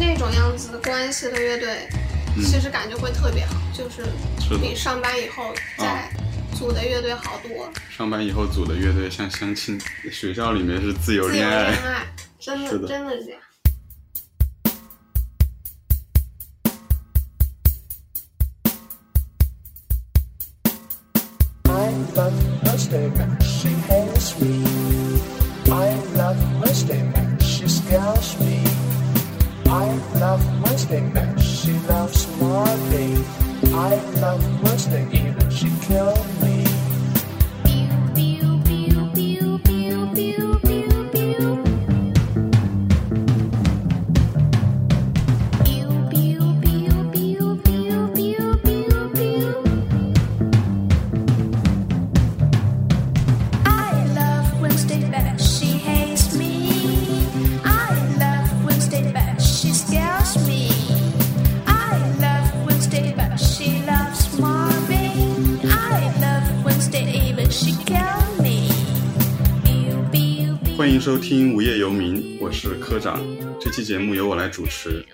[0.00, 1.86] 那种样子的关系的乐队，
[2.36, 4.02] 其实感觉会特别好，就是
[4.58, 6.10] 比上班以后在
[6.56, 7.70] 组的乐队好多。
[7.90, 9.78] 上班以后组的乐队像相亲，
[10.10, 11.74] 学校里面是自由恋爱，
[12.38, 13.40] 真的真的是这样。
[21.66, 21.92] I
[73.70, 75.06] 这期节目由我来主持。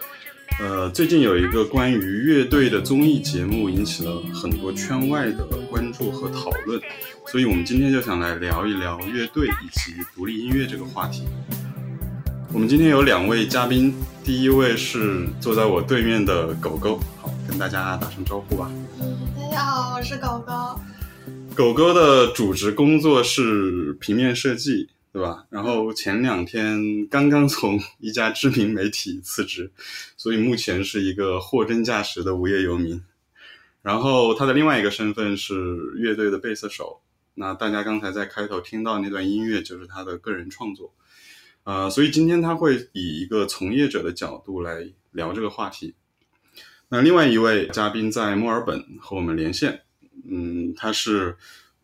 [0.58, 6.80] 呃，最近有一个关于乐队的综艺节目，引起了很多圈外的关注和讨论，
[7.27, 11.24] 所以我们今天就想来聊一聊乐队以及独立音乐这个话题。
[12.50, 18.72] 我们今天有两位嘉宾，第一位是坐在我对面的狗狗，好，跟大家打声招呼吧。
[19.38, 20.80] 大家好，我是狗狗。
[21.54, 24.88] 狗狗的主职工作是平面设计。
[25.17, 25.47] 对吧？
[25.48, 29.73] 然后前两天刚刚从一家知名媒体辞职，
[30.14, 33.03] 所以目前是一个货真价实的无业游民。
[33.81, 35.55] 然后他的另外一个身份是
[35.95, 37.00] 乐队的贝斯手。
[37.33, 40.92] 那大家刚才在开头听到那段音乐就是他的个人创作。
[41.64, 45.95] 呃，所以今天他会以一个从业者的角度来聊这个话题。
[46.91, 49.80] 那另外一位嘉宾在墨尔本和我们连线，
[50.28, 51.39] 嗯，他是。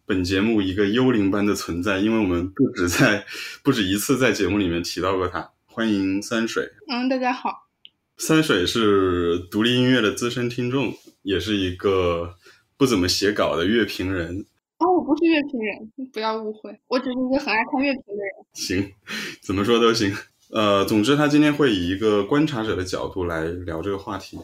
[0.05, 3.25] 本节目一个幽灵般的存在，因为我们不止在
[3.63, 5.53] 不止一次在节目里面提到过他。
[5.67, 6.73] 欢迎三水。
[6.89, 7.69] 嗯，大家好。
[8.17, 10.93] 三水是独立音乐的资深听众，
[11.23, 12.35] 也是一个
[12.77, 14.45] 不怎么写稿的乐评人。
[14.79, 18.45] 哦，我不是乐评人，不要误会，我只是一个很爱看乐评的人。
[18.55, 18.93] 行，
[19.41, 20.13] 怎么说都行。
[20.51, 24.37] 呃，总之他今天会以一个观察者的角度来聊这个话题。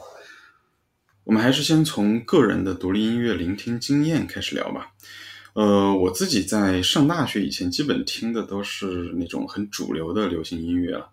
[1.24, 4.92] 我们还是先从个人的独立音乐聆听经验开始聊吧。
[5.58, 11.10] 呃，我自己在上大学以前，基本听的都是那种很主流的流行音乐了。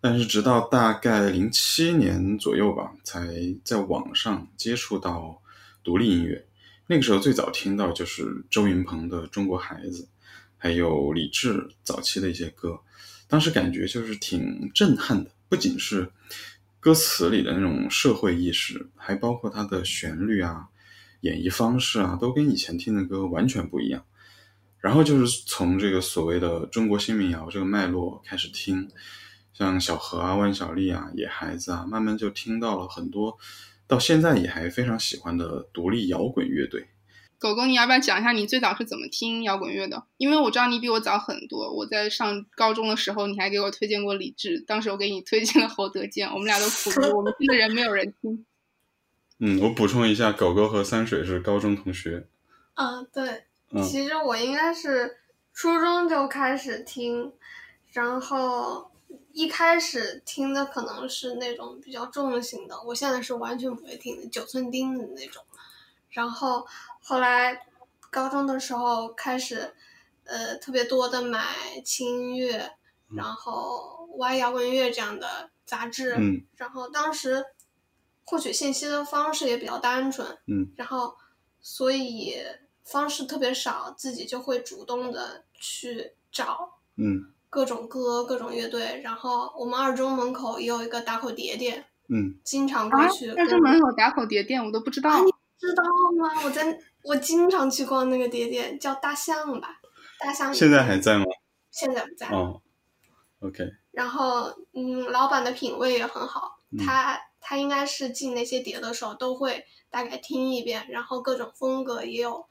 [0.00, 3.28] 但是直到大概零七年左右吧，才
[3.62, 5.40] 在网上接触到
[5.84, 6.44] 独立音乐。
[6.88, 10.02] 那个时候最早听到就是周云鹏的《中国孩子》，
[10.58, 12.76] 还有李志早期的一些歌。
[13.28, 16.10] 当时感觉就是挺震撼的，不仅是
[16.80, 20.66] 歌词里的那种社会意识，还包括它的旋律啊。
[21.20, 24.04] 演绎方式啊，都跟以前听的歌完全不一样。
[24.78, 28.88] 然后就是从这个所谓的中国新民谣这个脉络开始听，
[29.52, 33.36] 像小何啊、万晓利啊、野孩子啊，慢慢就听到了很多
[33.86, 36.88] 到现在也还非常喜欢的独立摇滚乐队。
[37.38, 40.04] 狗狗，你要不要讲一下你最早是怎么听摇滚乐的？
[40.18, 41.74] 因为我知道你比我早很多。
[41.74, 48.44] 我在上高中的时候，你还给我推荐过李志，当时我给你推荐了侯德健，我们俩都苦读，我们听的人没有人听。
[49.42, 52.28] 嗯，我补充一下，狗狗和三水是高中同学。
[52.74, 53.44] 啊，对。
[53.82, 55.16] 其实我应该是
[55.54, 57.32] 初中就开始听，
[57.92, 58.90] 然后
[59.32, 65.42] 一开始听的可能是那种比较重型的，我现在是完全不会听的九寸钉的那种。
[66.10, 66.66] 然后
[67.02, 67.66] 后来
[68.10, 69.72] 高中的时候开始，
[70.24, 71.46] 呃，特别多的买
[71.82, 72.72] 轻音乐，
[73.16, 76.14] 然后歪摇滚乐这样的杂志。
[76.18, 76.42] 嗯。
[76.56, 77.42] 然后当时。
[78.30, 81.16] 获取信息的方式也比较单纯，嗯，然后
[81.60, 82.36] 所以
[82.84, 89.00] 方式特别少，自己就会主动的去找，嗯，各种歌、各种乐队。
[89.02, 93.30] 然后我们二中门口也有一个打口碟店，嗯，经常过去。
[93.32, 95.82] 二中门口打口碟店我都不知道，你知道
[96.16, 96.42] 吗？
[96.44, 99.80] 我在我经常去逛那个碟店，叫大象吧，
[100.20, 100.54] 大象。
[100.54, 101.24] 现在还在吗？
[101.72, 102.28] 现在不在。
[102.28, 102.62] 哦
[103.40, 103.64] ，OK。
[103.90, 107.20] 然后，嗯，老板的品味也很好，他。
[107.40, 112.46] 他应该是进那些碟的时候都会大概听一遍，然后各种风格也有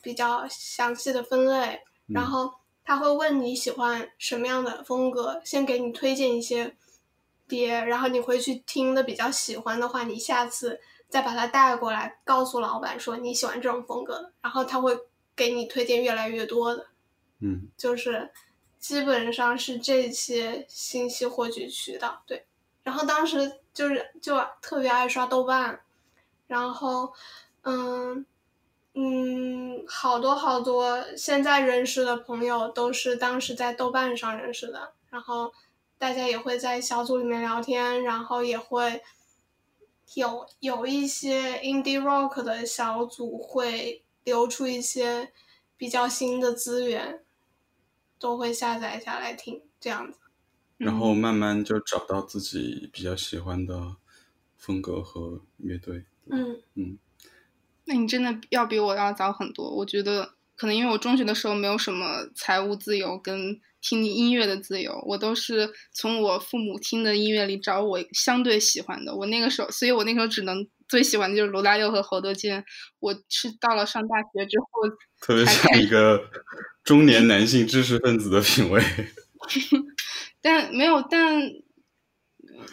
[0.00, 2.52] 比较详细的分类，然后
[2.84, 6.76] 他会问你喜欢什么样的风格，先给你推荐一些
[7.46, 14.96] 碟，然后你回去听的比较喜欢的话，你下次再把它带过来，告诉老板说你喜欢这种风格，然后他会
[15.34, 16.86] 给你推荐越来越多的，
[17.40, 18.30] 嗯，就是
[18.78, 22.46] 基本上是这些信息获取渠道，对。
[22.82, 25.78] 然后当时就是就特别爱刷豆瓣，
[26.48, 27.12] 然后
[27.62, 28.26] 嗯
[28.94, 35.52] 嗯，好多好多现在认识的朋友都是当时在豆瓣上认识的，然后
[35.96, 39.00] 大家也会在小组里面聊天，然后也会
[40.14, 45.32] 有有一些 indie rock 的小组会流出一些
[45.76, 47.22] 比较新的资源，
[48.18, 50.18] 都会下载下来听这样子。
[50.78, 53.96] 然后慢慢就找到自己比较喜欢的
[54.56, 56.04] 风格和乐队。
[56.30, 56.98] 嗯嗯，
[57.84, 59.68] 那你真的要比我要早很多。
[59.68, 69.14] 我觉得可能因为我中学的时候没有什么财务自由跟听音乐的自由，我都是从我父母听的音乐里找我相对喜欢的。
[69.14, 72.64] 我那个时候，所以我那时候只能最喜欢的就是罗大佑和侯德健。
[73.00, 74.66] 我是到了上大学之后，
[75.20, 76.28] 特别像一个
[76.84, 78.82] 中年男性知识分子的品味。
[80.40, 81.50] 但没有，但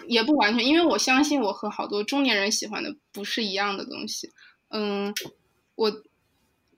[0.08, 4.32] 也不完全，因为我相信我和好多中年人喜欢的不是一样的东西。
[4.70, 5.14] 嗯，
[5.76, 6.04] 我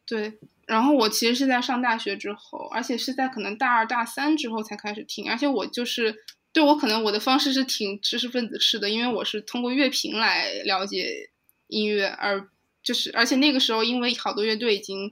[0.06, 6.16] 对，然后我其实是在上大学之后，而且是在可能大二大三之后才开始听，而且我就是
[6.54, 11.31] 对我可能我的方式是挺知识分子式的，因为我是通过乐评来了解
[11.68, 12.50] 音乐，而
[12.81, 15.12] 就是而且那个时候因为好多乐队已经。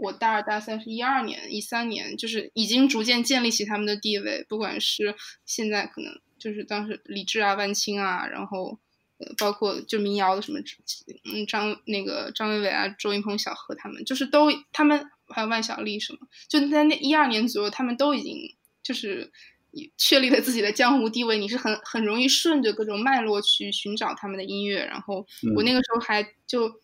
[0.00, 5.14] 我大二大三是一二年一三年，就是已经逐渐建立起他们的地位，不管是
[5.44, 8.78] 现在可能就是当时李志啊、万青啊，然后
[9.18, 10.58] 呃包括就民谣的什么，
[11.24, 18.36] 嗯张那个张伟伟啊、周云鹏、小何他们，就是都他们还有万晓利什么，就在那一二年左右，他们都已经
[18.82, 19.30] 就是
[19.98, 26.66] 确立了自己的江湖地位，你是很很容易顺着各种脉络去寻找他们的音乐，然后我那个时候还就。
[26.68, 26.74] 嗯，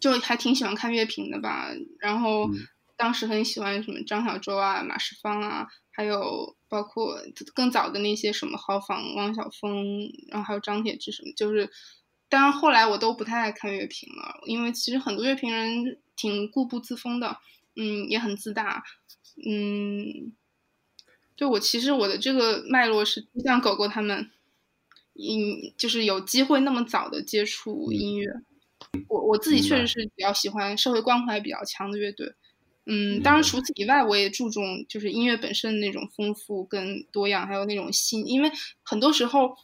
[0.00, 1.68] 就还挺喜欢看乐评的吧。
[1.98, 2.48] 然后
[2.96, 7.18] 当时很喜欢什么张小舟啊、马世芳啊，还有包括
[7.54, 11.32] 更早的那些什么豪放、汪小峰，然后还有张铁志什么。
[11.36, 11.70] 就是，
[12.28, 17.38] 当然后来我都不太爱看乐评了，因为其实很多乐评人挺固步自封的，
[17.76, 18.82] 嗯，也很自大，
[19.46, 20.32] 嗯。
[21.36, 24.28] 就我其实我的这个脉络是不像狗狗他们，
[25.14, 28.26] 嗯，就是有机会那么早的接触音乐。
[29.08, 32.32] 我我自己确实是比较喜欢社会关怀比较强的乐队，
[32.86, 38.50] 嗯，当然除此以外，我也注重就是音乐本身的那种丰富跟多样，还有那种新，因为
[38.82, 39.56] 很多时候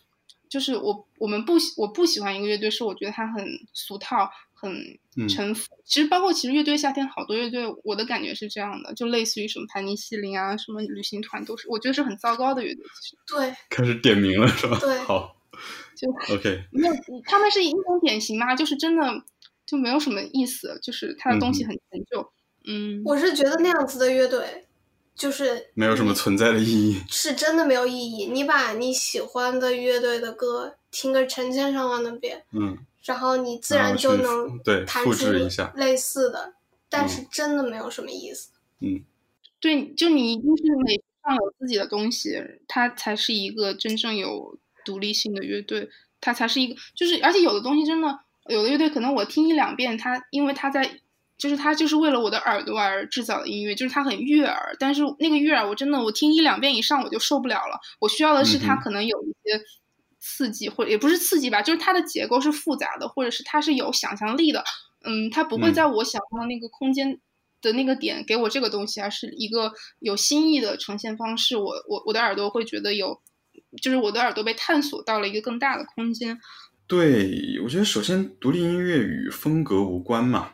[0.49, 5.71] 就是我我们不喜我不喜欢一个乐队，是我觉得它很俗套，很沉浮。
[5.85, 12.85] 其实包括其实乐队夏天好多乐队，我的感觉是这样的，就类似于什么盘尼西林啊，什么旅行团，都是我觉得是很糟糕的乐队。
[13.01, 14.79] 其实对，开始点名了是吧？
[14.81, 15.37] 对，好。
[15.97, 16.89] 就 OK，那
[17.25, 18.55] 他们是一种典型吗？
[18.55, 19.03] 就是真的
[19.67, 22.31] 就没有什么意思，就是他的东西很陈旧。
[22.67, 24.67] 嗯，我是觉得那样子的乐队
[25.15, 28.27] 就是没有什么存在的意义，是真的没有意义。
[28.27, 36.55] 你把你喜欢的乐队的歌听个成千上万的遍，嗯，然后你自然就能对复制一下类似的，
[36.89, 38.51] 但是真的没有什么意思。
[38.81, 39.05] 嗯，
[39.61, 42.37] 对，就你一定是每上有自己的东西，
[42.67, 44.59] 它才是一个真正有。
[44.85, 45.89] 独立性的乐队，
[46.21, 51.01] 它才是一个，就是而且有的东西真的，有的乐队可能我听一两遍，它因为它在，
[51.37, 59.61] 就是它就是为了我的耳朵而制造的音乐，就是它很悦耳，但是那个悦耳我真的我听一两遍以上我就受不了了，我需要的是它可能有一些
[60.21, 64.65] 刺激，或者也不是刺激吧，就是它的结构是复杂的，或者是它是有想象力的，
[65.05, 67.19] 嗯，它不会在我想象的那个空间
[67.61, 73.21] 的那个点给我这个东西，而是一个有新意的呈现方式，我我我的耳朵会觉得有。
[73.81, 76.39] 就是我的耳朵被探索到了一个更大的空间。
[76.87, 80.53] 对，我觉得首先独立音乐与风格无关嘛。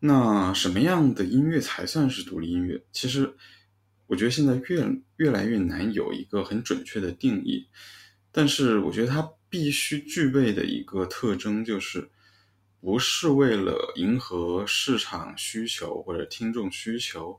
[0.00, 2.84] 那什么样的音乐才算是独立音乐？
[2.92, 3.34] 其实
[4.06, 7.66] 我觉得现在越越来越难有一个很准确的定义。
[8.30, 12.10] 但是我觉得它必须具备的一个特征就是，
[12.80, 17.38] 不是为了迎合市场需求或者听众需求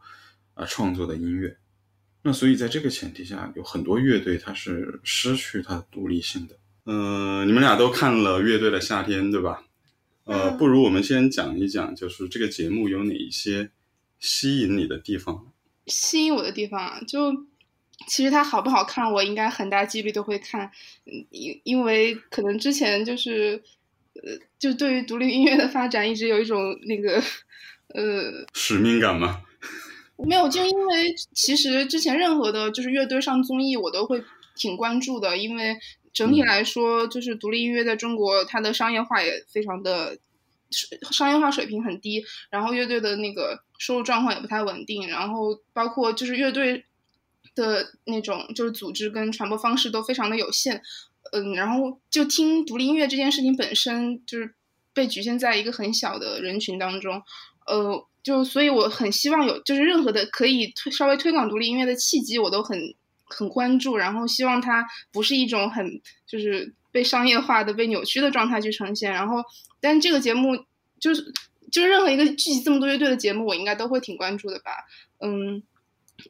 [0.55, 1.58] 而创作的音乐。
[2.27, 6.58] 那所以在这个前提下，有很多乐队它是失去它的独立性的。
[6.88, 9.63] 嗯，你们俩都看了《乐队的夏天》，对吧？
[10.24, 13.70] 呃，不如我们先讲一讲，就是这个节目有哪一些
[14.17, 15.53] 吸引你的地方？
[15.86, 17.32] 吸引我的地方啊，就
[18.08, 20.72] 其实它好不好看，我应该很大几率都会看。
[21.29, 23.62] 因因为可能之前就是
[24.15, 27.22] 呃，就对于独立音乐的发展一直有一种那个
[27.89, 29.44] 呃使命感吗？
[30.17, 34.24] 没有，就因为其实之前任何的，就是乐队上综艺，我都会
[34.55, 35.38] 挺关注的。
[35.38, 35.77] 因为
[36.13, 40.17] 整体来说，就是独立音乐在中国，它的商业化也非常的，
[41.12, 42.24] 商业化水平很低。
[42.50, 45.07] 然后乐队的那个收入状况也不太稳定。
[45.10, 46.86] 然后包括就是乐队
[47.53, 50.81] 的那种就是组织跟传播方式都非常的有限。
[51.34, 54.53] 嗯，然后就听独立音乐这件事情本身就是
[54.93, 57.22] 被局限在一个很小的人群当中，
[57.65, 69.12] 呃，就所以我很希望有就是任何的可以推稍微推广独立音乐的契机，我都很很关注，然后希望它不是一种很就是被商业化的、被扭曲的状态去呈现。
[69.12, 69.44] 然后，
[69.79, 70.65] 但这个节目
[71.00, 71.32] 就是
[71.72, 74.72] 就是任何一个聚集这么多乐队的节目，我应该都会挺关注的吧，
[75.20, 75.62] 嗯。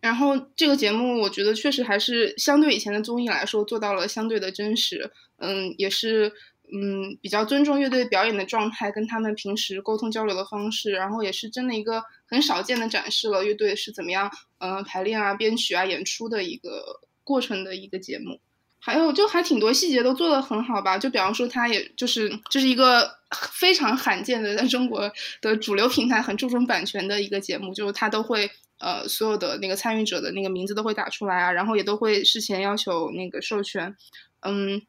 [0.01, 6.33] 然后这个节目，我觉得确实还是相对以前的综艺来说做到了相对的真实，嗯，也是
[6.73, 18.39] 嗯比较尊重乐队表演的状态，跟他们平时沟通交流的方式，然后也是真的一个很少见的展示了乐队是怎么样嗯排练啊、编曲啊、演出的一个过程的一个节目。
[18.79, 23.09] 还有就还挺多细节都做得很好吧，就比方说他也就是就是一个
[23.51, 28.49] 非常罕见的在中国的主流平台很注重版权的一个节目，就是他都会。
[28.77, 33.95] 呃，所有的那个参与者的那个名字都会打出来啊，然后也都会事前要求那个授权，
[34.41, 34.81] 嗯，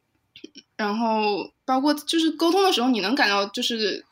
[0.77, 4.05] 然后包括就是沟通的时候，你能感到就是，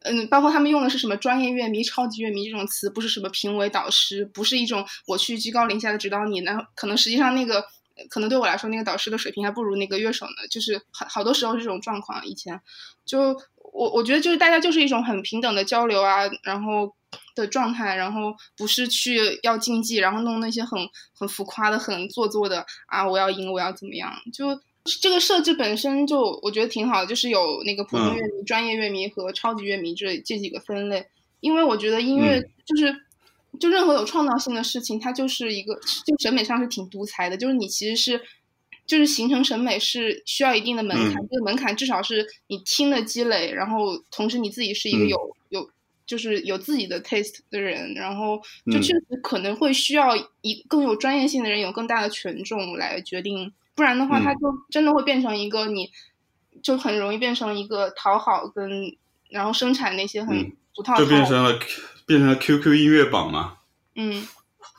[0.00, 7.64] 嗯，包括他们用的是什么专业乐迷、超级乐迷这种词，不是什么评委导师，不是一种我去居高临下的指导你，那可能实际上那个
[8.10, 12.26] 可能对我来说，那个导师的水平还不如那个乐手呢，就是好好多时候这种状况。
[12.26, 12.60] 以前
[13.04, 13.34] 就
[13.72, 16.94] 我我觉得就是大家就是一种很平等的交流啊，然后。
[17.34, 20.78] 的状态，然后不是去要竞技，然后弄那些很
[21.18, 23.08] 很浮夸的、很做作的啊！
[23.08, 24.12] 我要赢，我要怎么样？
[24.30, 24.60] 就
[25.00, 31.06] 这个设置本身就我觉得挺好的，就是有那个普通乐迷、专业乐迷和超级乐迷这这几个分类。
[31.40, 32.94] 因为我觉得音乐就是，
[33.60, 35.74] 就任何有创造性的事情，它就是一个
[36.06, 37.36] 就审美上是挺独裁的。
[37.36, 38.20] 就是你其实是，
[38.86, 45.70] 就是形成审美是需要一定的门槛，这个门槛至少是你听的积累，然后同时你自己是一个有有。
[46.08, 48.40] 就是有自己的 taste 的人，然后
[48.72, 55.88] 就确实可能会需要一更有专业性的人，有更大的权重来决定，不然的话，他就真的会变成一个你，
[56.60, 58.68] 就很容易变成一个讨好跟
[59.30, 61.56] 然后生产那些很不套，就变成了
[62.04, 63.58] 变成了 QQ 音乐榜嘛。
[63.94, 64.26] 嗯，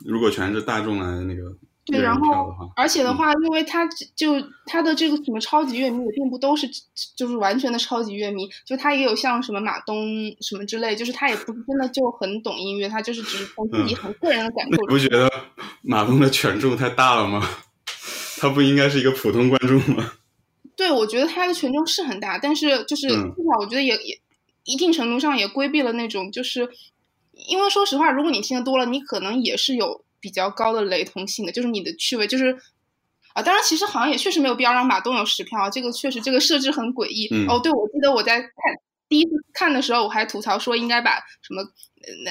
[0.05, 1.55] 如果全是大众来那个。
[1.85, 3.83] 对，然后而且的话，因为他
[4.15, 4.35] 就
[4.67, 6.69] 他的这个什么超级乐迷也并不都是
[7.15, 10.05] 就是完全的超级乐迷，就他也有像什么马东
[10.41, 14.71] 什么之类，就是他也不是真的就很懂音乐，他就是只是从自己很个人的感受。
[14.71, 15.31] 你不觉得
[15.81, 17.41] 马东的权重太大了吗？
[18.39, 20.13] 他不应该是一个普通观众吗？
[20.75, 24.19] 对，我觉得他的权重是很大，但是就是至少我觉得也也
[24.63, 26.69] 一定程度上也规避了那种，就是
[27.33, 30.03] 因为说实话，如果你听的多了，你可能也是有。
[30.21, 32.53] 比较高的雷同性的，就是你的趣味，就是
[33.31, 37.25] 啊，当然其实好像也确实没有必要让马东有十票，这个确实这个设置很诡异。
[37.47, 38.49] 哦，对，我记得我在看
[39.09, 41.61] 第一次看的时候，我还吐槽说应该把什么，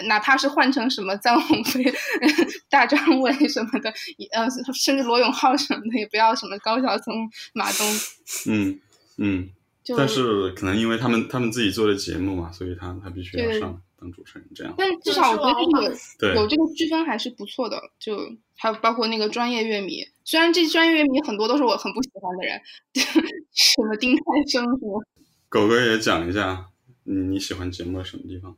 [0.06, 1.84] 哪怕是换成什么张鸿飞、
[2.70, 3.92] 大张伟什么的，
[4.32, 7.86] 呃，甚至罗永浩什么的，也不要什么高晓松、马东。
[8.48, 8.80] 嗯
[9.18, 9.50] 嗯，
[9.96, 13.82] 但是可能因为他们他们自己做的节目嘛，所以他他必须要上。
[14.00, 17.82] 当主持人这样，但至少我觉得有有这个区分还是不错的。
[17.98, 18.16] 就
[18.56, 22.60] 还有包括那个专业乐迷，虽然这专业乐迷很多都是我很不喜欢的人，
[23.52, 25.04] 什么丁太升什么。
[25.48, 26.68] 狗哥也讲一下，
[27.04, 28.56] 你你喜欢节目的什么地方？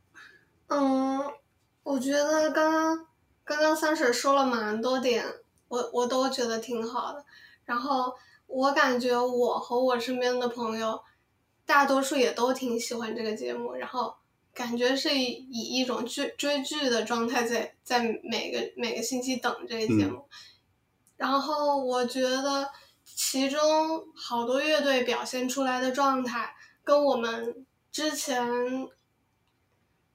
[0.67, 1.21] 嗯，
[1.83, 3.07] 我觉得刚刚
[3.43, 5.25] 刚刚三婶说了蛮多点，
[5.67, 7.25] 我我都觉得挺好的。
[7.65, 8.13] 然后
[8.47, 11.01] 我感觉我和我身边的朋友，
[11.65, 13.73] 大多数也都挺喜欢这个节目。
[13.73, 14.15] 然后。
[14.53, 20.27] 感觉是以一种追追剧的状态在在每个每个星期等这个节目，
[21.15, 22.69] 然后我觉得
[23.05, 26.53] 其中好多乐队表现出来的状态
[26.83, 28.47] 跟我们之前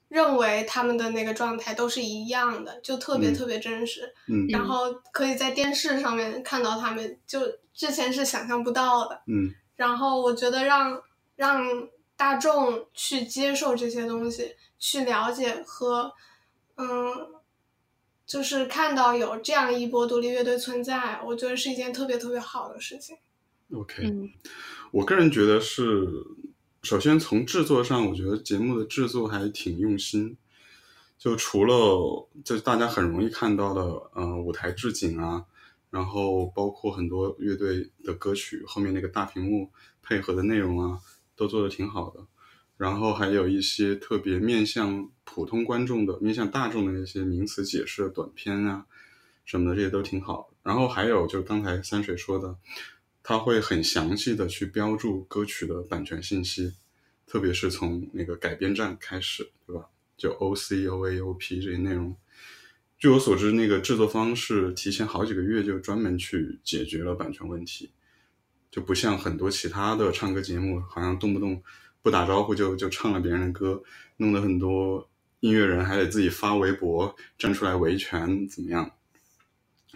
[0.08, 4.14] 认为他们的那个状态都是一样的，就特别特别真实。
[4.28, 7.40] 嗯，然后可以在电视上面看到他们，就
[7.72, 9.22] 之前是想象不到的。
[9.26, 11.02] 嗯，然后我觉得让
[11.36, 11.88] 让。
[12.18, 16.10] 大众去接受这些东西，去了解和，
[16.78, 17.12] 嗯，
[18.24, 23.18] 就是看到有这样一波独立乐队存在，我觉得是一件特别特别好的事情。
[23.70, 24.10] OK，
[24.92, 26.08] 我个人觉得是，
[26.86, 30.36] 首先从制作上，我觉得节目的制作还挺用心。
[31.18, 33.82] 就除了就大家很容易看到的，
[34.14, 35.44] 呃，舞台置景啊，
[35.90, 41.00] 然后包括很多乐队的歌曲后面那个大屏幕配合的内容啊。
[41.34, 42.26] 都做的挺好的，
[42.78, 48.86] 然后还有一些特别面向普通观众的、面向大众的那些名词解释的短片啊，
[49.44, 52.56] 什么的这些都挺好然后还有就刚才三水说的，
[53.28, 56.72] 他会很详细的去标注歌曲的版权信息，
[57.26, 59.86] 特别是从那个改编站开始，对吧？
[60.16, 62.16] 就 O C O A O P 这些内容，
[63.00, 67.90] 据我所知，那个制作方是提前好几个月就专门去解决了版权问题。
[68.70, 71.60] 就不像很多其他的唱歌节目，好像动不动
[72.02, 73.82] 不打招呼就就唱了别人的歌，
[74.18, 78.88] 弄得很多音乐人还得自己发微博站出来维权怎么样？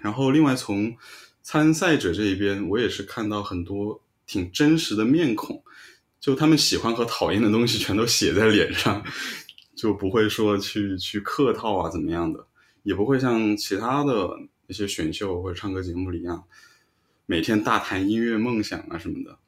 [0.03, 0.97] 然后另外从
[1.43, 5.63] 参赛者这一边，我也是看到很多挺真实的面孔，
[6.21, 9.03] 就他们喜欢和讨厌的东西全都写在脸上，
[9.75, 12.47] 就不会说去去客套啊怎么样的，
[12.83, 14.31] 也不会像其他的
[14.67, 16.45] 那些选秀或者唱歌节目里一样，
[17.27, 19.39] 每天大谈音乐梦想啊什么的。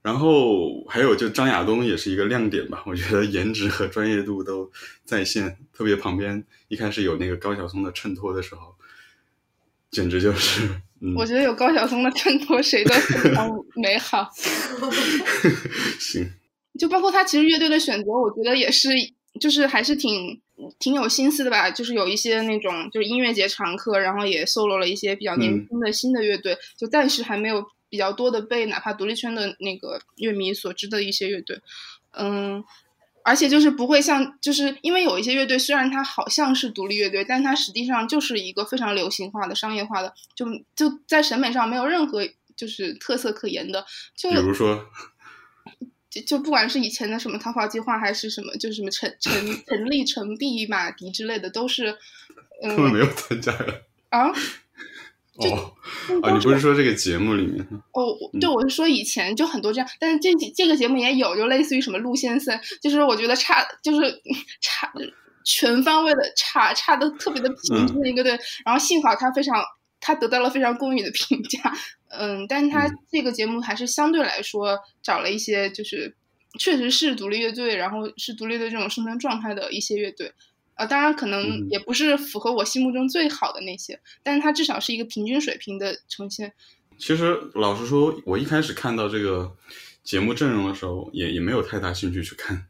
[0.00, 4.70] 然后还有就张亚东也是一个亮点吧，我觉得颜值和专业度都
[5.04, 8.74] 在线，特别旁边一开始有那个高晓松的衬托的时候，
[9.90, 10.68] 简直就是。
[11.04, 14.30] 嗯、我觉得有高晓松的衬托，谁都非常美好。
[15.98, 16.30] 行，
[16.78, 18.88] 就包括他其实乐队的选择，我觉得也是，
[19.40, 20.40] 就是还是挺
[20.78, 21.68] 挺有心思的吧。
[21.70, 31.60] 就是有一些那种就是音乐节常客，然后也 solo 了一些比较年轻的新的乐队，嗯、就暂时还没有比较多的被哪怕独立圈的那个乐迷所知的一些乐队。
[32.12, 32.62] 嗯。
[33.24, 42.20] 而且就是不会像，就是因为有一些乐队，虽然它好像是独立乐队，但它实际上就是一个非常流行化的、商业化的，就就在审美上没有任何
[42.56, 43.84] 就是特色可言的。
[44.16, 44.84] 就比如说，
[46.10, 49.32] 就就不管是以前的什么逃跑计划，还是什么，就是什么陈陈
[49.66, 51.96] 陈立、陈碧、马迪之类的，都是
[52.62, 53.74] 嗯，他们没有参加呀。
[54.10, 54.32] 啊。
[55.36, 55.74] 哦，
[56.22, 57.66] 啊，你不是说这个节目里面？
[57.92, 64.12] 哦，对，我是说以前就很多这样，但是这这个节目也有，就类似于什么陆先生，就是我觉得差，就是
[64.60, 64.92] 差
[65.44, 68.38] 全方位的差，差的特别的平均的一个队。
[68.64, 69.64] 然后幸好他非常，
[70.00, 71.72] 他得到了非常公允的评价，
[72.10, 76.14] 嗯，但是他这个节目还是相对来说找了一些，就是
[76.58, 80.32] 确实是独立乐队，然后是独立的这种生存状态的一些乐队。
[80.82, 86.52] 啊，当然可能也不是符合我心目中最好的那些，但是它至少是一个平均水平的呈现。
[86.98, 89.56] 其实老实说，我一开始看到这个
[90.02, 92.66] 节目阵容的时候，也也没有太大兴趣去看，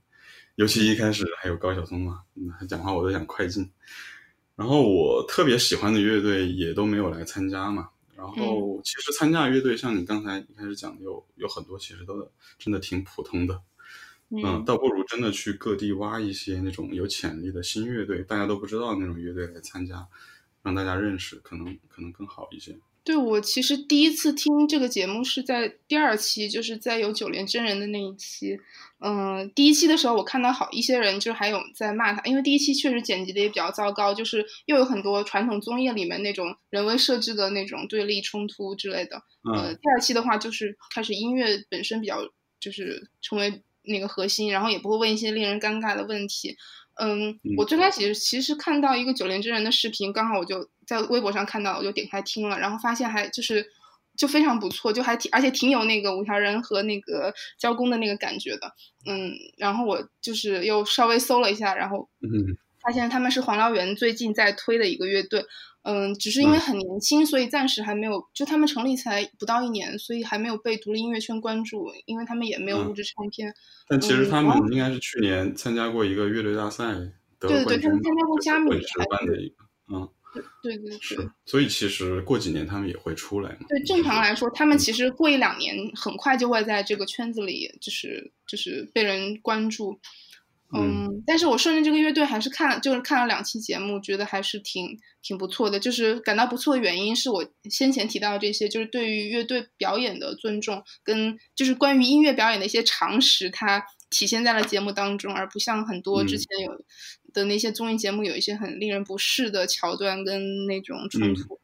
[0.57, 2.20] 尤其一开始还有高晓松嘛，
[2.61, 3.70] 他讲话我都想快进。
[4.55, 7.88] 然后我特别喜欢的乐队也都没有来参加嘛。
[8.14, 13.61] 然后其实参加乐队，像你刚才一开始讲的，有有很多其实都真的挺普通的。
[14.35, 20.09] 嗯，倒不如真的去各地挖一些那种有潜力的新乐队，大家都不知道那种乐队来参加，
[20.62, 22.75] 让大家认识，可能可能更好一些。
[23.05, 28.59] 对我其实第一次听这个节目是在第二期，就是在有九连真人的那一期。
[29.01, 39.21] 嗯，第一期的时候我看到好一些人就还有在骂他，因为第一期确实剪辑的也比较糟糕，就是又有很多传统综艺里面那种人为设置的那种对立冲突之类的。
[39.53, 43.62] 呃，第二期的话就是开始音乐本身比较就是成为。
[43.85, 46.57] 那个核心，然后也不会问一些令人尴尬的问题。
[46.95, 53.66] 嗯，我最开始其实看到一个九连真人的视频，刚好我就在微博上看到，我就点开听了，然后发现还就是
[54.16, 58.75] 就非常不错，就还挺而且挺有那个五条人和那个交工的那个感觉的。
[59.07, 62.09] 嗯，然后我就是又稍微搜了一下，然后
[62.83, 65.45] 发现他们是黄燎原最近在推的一个乐队。
[65.83, 68.25] 嗯，只是因为很年轻，所以暂时还没有。
[68.33, 73.53] 就他们成立才不到一年，所以还没有被独立音乐圈关注，因为他们也没有录制唱片。
[73.88, 76.85] 但其实他们应该是去年参加过一个乐队大赛，
[77.40, 79.55] 得对对对，他们参加过加米的一个，
[79.92, 80.09] 嗯，
[80.62, 81.31] 对对对，是。
[81.45, 83.66] 所以其实过几年他们也会出来嘛。
[83.68, 89.99] 对，正常来说，他们其实过一两年，很快就会在这个圈子里，就是就是被人关注。
[90.74, 95.78] 嗯，但是我顺着这个乐队还是看了，就是看了两期节目，觉得还是挺挺不错的。
[95.78, 106.82] 就是感到不错的原因是我先前提到的这些，就是对于乐队表演的尊重，跟就是关于音乐表演的一些常识，它体现在了节目当中，而不像很多之前有
[107.35, 111.61] 的那些综艺节目有一些很令人不适的桥段跟那种冲突。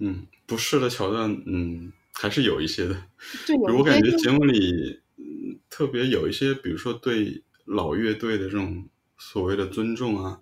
[0.00, 3.00] 嗯，不适的桥段，嗯，还是有一些的。
[3.46, 7.44] 对，我感觉节目里，嗯，特别有一些，比如说对。
[7.68, 10.38] 老乐队的这种所谓的尊重啊，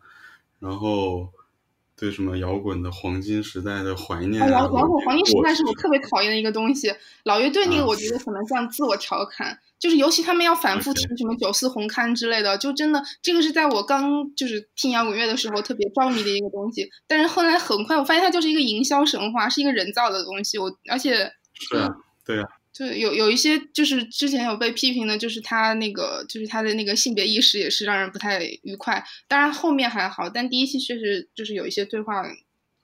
[0.60, 1.28] 然后
[1.96, 6.94] 对什么摇滚的黄金时代的怀念啊，摇滚黄金时代是我特别讨厌的一个东西。
[7.24, 16.88] 老乐队那个我觉得可能像自我调侃，就是尤其他们要反复提什么九四红勘之类的，就真的这个是在我刚就是听摇滚乐的时候特别着迷的一个东西。
[17.06, 20.58] 但是后来很快我发现它就是一个营销神话，是一个人造的东西。
[20.58, 22.46] 我而且是啊，对啊。
[22.76, 29.02] 就有有一些就是之前有被批评的，就是他那个就是他的那个性别意识也是让人不太愉快。
[29.26, 32.22] 当然后面还好，但第一期确实就是有一些对话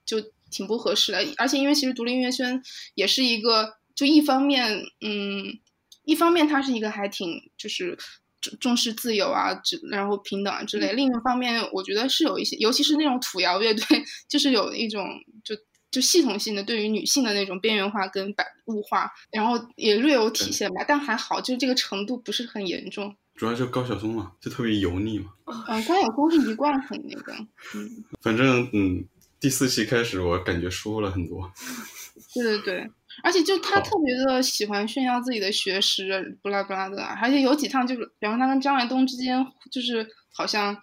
[0.06, 0.18] 就
[0.50, 1.22] 挺不合适的。
[1.36, 2.62] 而且因为其实独立音乐圈
[2.94, 5.58] 也是一个，就一方面，嗯，
[6.04, 7.98] 一方面它是一个还挺就是
[8.40, 10.94] 重重视自由啊，之然后平等啊之类。
[10.94, 15.06] 另一方面，我觉得是有一些，尤其是那种土窑乐队， 就是有一种
[15.44, 15.54] 就
[15.92, 23.14] 就系统性的对于女性的那种边缘化跟白物化，然后也略有体现吧，但还好，就是这个程度不是很严重。
[23.34, 25.32] 主要就高晓松嘛，就特别油腻嘛。
[25.46, 27.32] 嗯，高晓松是一贯很那个，
[27.74, 29.04] 嗯，反正嗯，
[29.38, 31.50] 第四期开始我感觉舒服了很多。
[32.34, 32.90] 对对对，
[33.22, 40.76] 而且就他特别的喜欢炫耀自己的学识，不拉不拉的，而且有几趟就是，比方他跟张亚东之间，就是好像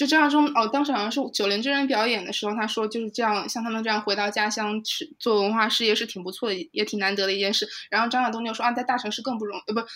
[0.00, 7.68] 就张亚东哦，当时好像是九连真人表演的时候，他说就是这样，像他们这样回到家乡去做文化事业是挺不错的，也挺难得的一件事。
[7.90, 9.86] 然后张亚东就说啊，在大城市更不容易，呃，不，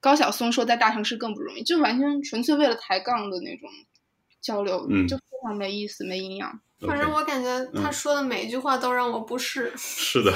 [0.00, 3.70] 高晓松说在大城市更不容易，就完全纯粹为了抬杠的那种
[4.42, 6.60] 交流，嗯就非常没意思、没营养。
[6.86, 9.72] 反正我感觉他嗯说的每一句话都让我不适。
[9.78, 10.30] 是的。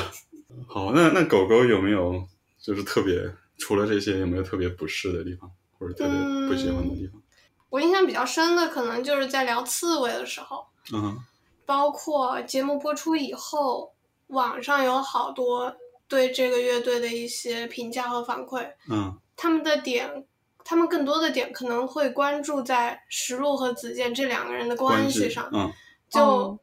[0.67, 2.27] 好，那那狗狗有没有
[2.59, 7.23] 就是特别除了这些有没有特别不适的地方，或者特别不喜欢的地方？
[7.71, 11.19] 我印象比较深的，可能就是在聊刺猬的时候，嗯
[11.67, 13.93] 包括节目播出以后，
[14.29, 15.77] 网上有好多
[16.07, 18.73] 对这个乐队的一些评价和反馈。
[18.91, 20.27] 嗯他们的点，
[20.65, 25.71] 他们更多的点可能会关注在石路和子健这两个人的关系上，嗯
[26.09, 26.59] 就、哦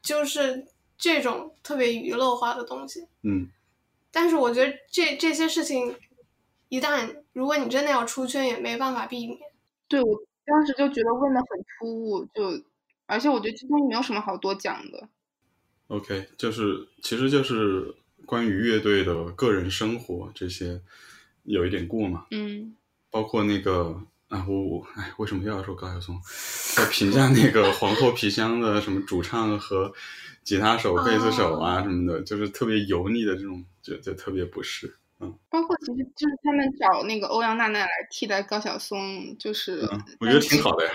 [0.00, 0.64] 就是
[0.96, 3.08] 这种特别娱乐化的东西。
[3.22, 3.50] 嗯
[4.12, 5.94] 但是我觉得这这些事情，
[6.68, 9.38] 一旦如果你真的要出圈，也没办法避免。
[9.88, 12.64] 对我当时就觉得问的很突兀，就
[13.06, 15.08] 而且我觉得这东西没有什么好多讲的。
[15.88, 20.80] ，OK，就是其实就是关于乐队的个人生活这些
[21.44, 22.74] 有一点过嘛，嗯，
[23.10, 26.20] 包括那个啊，我我哎，为什么又要说高晓松？
[26.74, 29.92] 在评价那个皇后皮箱的什么主唱和
[30.42, 34.62] 吉他手、贝斯手啊哦什么的，就是特别油腻的这种，就就特别不
[35.20, 35.32] 适。
[35.48, 40.92] 包括其实就是他们找那个欧阳娜娜来替代高晓松，就是、嗯，我觉得挺好的呀。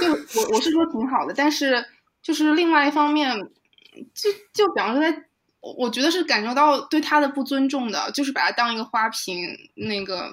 [0.00, 0.08] 就
[0.40, 1.84] 我我是说挺好的，但是
[2.22, 3.36] 就是另外一方面，
[4.14, 5.24] 就就比方说他，
[5.60, 10.30] 我我觉得是感受到对他的不尊重的，就是把他当一个花瓶，那个，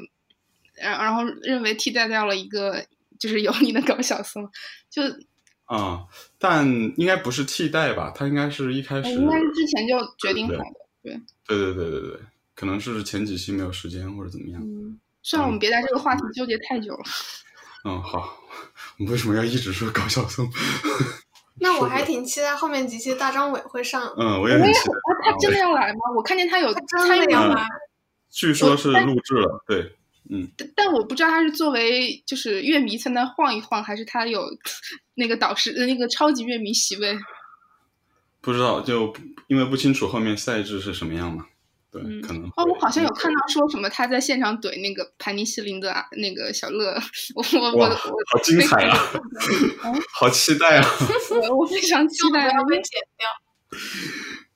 [0.75, 2.85] 然然后认为替代掉了一个
[3.19, 4.49] 就是油腻的高晓松，
[4.89, 5.01] 就
[5.65, 6.05] 啊、
[6.37, 8.11] 但应该不是替代吧？
[8.13, 10.63] 他应该是一开始，应该是之前就决定好的。
[11.01, 12.19] 对对对对对对，
[12.61, 14.61] 可能是前几期没有时间或者怎么样。
[14.61, 17.03] 嗯，算了，我们别在这个话题纠结太久了。
[17.85, 18.37] 嗯，好，
[18.99, 20.47] 我们为什么要一直说高晓松？
[21.59, 24.93] 那我还挺期待后面几期大张伟会上，嗯，我也很期待。
[24.93, 25.99] 啊，他真的要来吗？
[26.15, 27.65] 我看见他有参与嗯的要来。
[28.29, 29.95] 据说是录制了，对，
[30.55, 34.43] 但但我不知道他是作为就是乐迷在那晃一晃，还是他有
[35.15, 37.17] 那个导师呃那个超级乐迷席位。
[38.39, 39.11] 不知道就
[39.47, 41.47] 因为不清楚后面赛制是什么样嘛，
[41.91, 46.97] 对，嗯可能哦，我好像有看到说什么他在现场怼那个盘尼西林的啊那个小乐，
[47.35, 48.97] 我我我，我好精彩啊，
[50.15, 50.87] 好期待啊！
[51.49, 53.27] 我我非常期待不要被剪掉。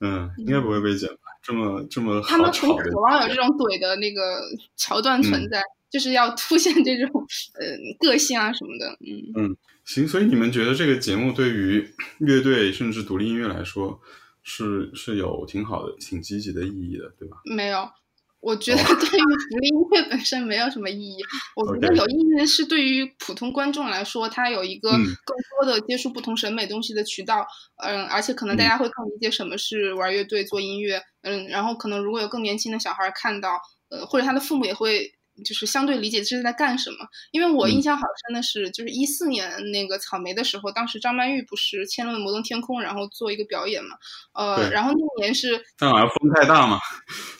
[0.00, 1.20] 嗯，应该不会被剪吧？
[1.42, 4.40] 这么这么他们很渴，望有这种怼的那个
[4.76, 7.66] 桥段存在，就是要凸显这种呃
[7.98, 8.96] 个性啊什么的。
[9.00, 14.00] 嗯嗯，行，所以你们觉得这个节目对于乐队甚至独立音乐来说
[14.48, 17.36] 是是有挺好的、挺积极的意义的，对吧？
[17.44, 17.90] 没有。
[18.38, 21.16] 我觉得对于音乐本身没有什么意义，
[21.56, 27.44] 我觉得有意义的是对于普通观众来说，他有一个嗯更多的接触不同审美东西的渠道，
[27.82, 35.10] 嗯，而且可能大家会更理解什么是玩乐队做音乐，嗯，然后可能如果有更年轻的小孩看到，呃，或者他的父母也会
[35.44, 36.96] 就是相对理解这是在干什么。
[37.32, 43.96] 因为我嗯印象好深的是，就是一四年那个草莓的时候，当时张曼玉不是签了《摩登天空》，然后做一个表演嘛，
[44.34, 46.78] 呃，然后那年是但好像风太大嘛，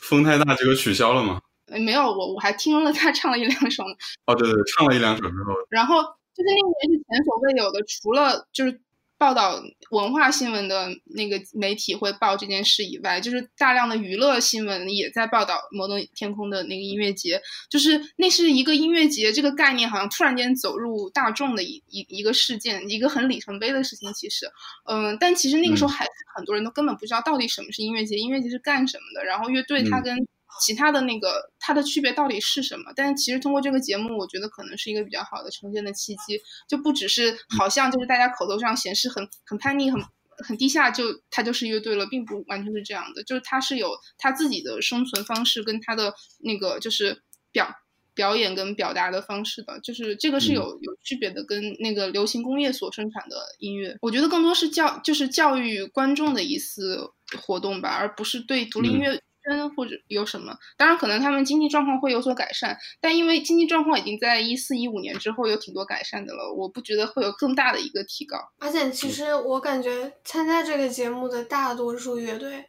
[0.01, 1.41] 风太大，结果取消了嘛。
[1.69, 3.95] 呃没有我我还听了他唱了一两首呢，
[4.27, 8.81] 哦，对对，唱了一两首之后，然后就是那年是前所未有的，除了就是
[9.19, 24.13] 报道文化新闻的那个媒体会报这件事以外，就是大量的娱乐新闻也在报道摩登天空的那个音乐节，就是那是一个音乐节这个概念好像突然间走入大众的一一一个事件，一个很里程碑的事情。
[24.13, 24.47] 其实，
[24.85, 25.97] 嗯，但其实那个时候嗯。
[25.97, 30.03] 还是很多人都根本不知道到底什么是音乐节，音乐节是干什么的，然后乐队它嗯。
[30.03, 30.29] 跟
[30.61, 32.93] 其他的那个它的区别到底是什么？
[32.95, 40.01] 但是其实通过这个节目，我觉得可能是一个比较好的呈现的契机，就不只是好像就是大家口头上显示很很叛逆、很
[40.39, 47.75] 很低下，就它就是乐队了，并不完全是这样的，就是它是有它自己的生存方式跟它的那个就是表。
[48.17, 57.11] 表演跟表达的方式的，就是这个是有有区别的，跟那个流行工业所生产的音乐，我觉得更多是教就是教育观众的一次
[57.43, 60.57] 活动吧，而不是对独立音乐声或者有什么。
[60.77, 68.39] 当然，可能他们经济状况会有所改善，但因为经济状况已经在一四一五年之后有挺多改善的了，我不觉得会有更大的一个提高。
[68.59, 72.65] 而且，其实我感觉参加这个节目的大多数乐队，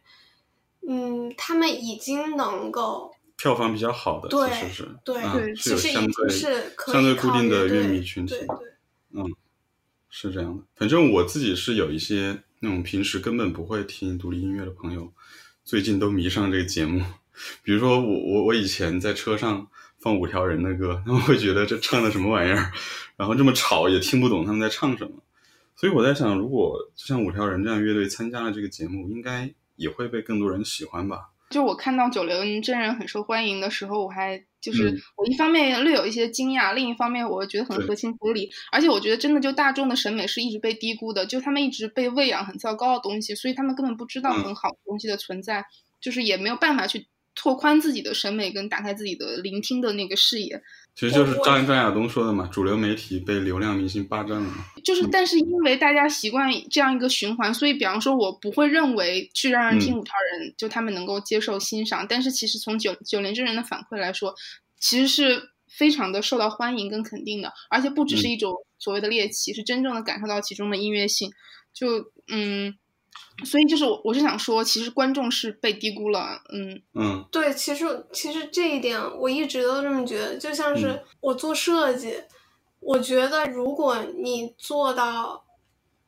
[0.88, 8.46] 嗯，他们已经能够票房比较好的，对其实是对啊对是有其实已经相对是相对固定的乐迷群体对。
[8.46, 8.56] 对。
[9.14, 9.24] 嗯，
[10.10, 10.62] 是这样的。
[10.76, 15.12] 反正我自己是有一些那种平时根本不会听独立音乐的朋友，
[15.68, 17.04] 最近都迷上这个节目。
[17.62, 22.72] 比如说我我我以前在车上放五条人的歌，他们会觉得这唱的什么玩意儿，
[23.18, 25.10] 然后这么吵也听不懂他们在唱什么。
[25.76, 31.28] 所以我在想，如果就像五条人这样乐队参加了这个节目，应该也会被更多人喜欢吧？
[31.50, 34.98] 就我看到九零真人很受欢迎的时候，我还就是嗯。
[35.16, 44.44] 我一方面略有一些惊讶，另一方面我觉得很合情合理，而且我觉得真的就大众的审美是一直被低估的，就他们一直被喂养很糟糕的东西，所以他们根本不知道嗯。
[44.44, 45.64] 很好的东西的存在，
[46.00, 50.62] 就是也没有办法去拓宽自己的审美跟打开自己的聆听的那个视野。
[50.98, 54.64] 其实就是张张亚东说的嘛，主流媒体被流量明星霸占了嘛。
[54.82, 62.04] 就是，嗯但是因为大家习惯这样一个循环，所以比方说，我不会认为去让人听嗯五条人，就他们能够接受欣赏。
[62.08, 64.34] 但是其实从九九连真人的反馈来说，
[64.80, 71.30] 其实是非常的受到欢迎跟肯定的，而且不只是嗯一种所谓的猎奇，是真正的感受到其中的音乐性。
[71.72, 72.74] 就嗯，
[73.44, 76.82] 所以就是我我是想说，其实观众是被低估了，嗯。
[76.94, 77.24] 嗯。
[77.30, 81.04] 对，其实其实这一点我一直都这么觉得，就像是嗯。
[81.20, 82.14] 我做设计，
[82.80, 85.44] 我觉得如果你做到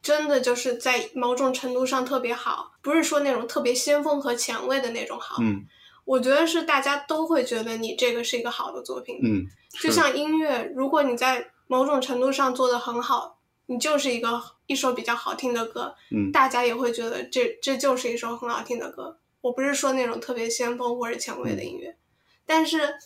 [0.02, 5.66] 真的就是在某种程度上特别好，不是说那种特别先锋和前卫的那种好，嗯
[6.06, 9.20] 我觉得是大家都会觉得你这个是一个好的作品。
[9.22, 9.46] 嗯，
[9.80, 13.38] 就像音乐，如果你在某种程度上做的很好，
[13.70, 19.16] 你就是一个一首比较好听的歌，嗯大家也会觉得这这就是一首很好听的歌。
[19.40, 21.96] 我不是说那种特别先锋或者前卫的音乐，
[22.44, 22.96] 但是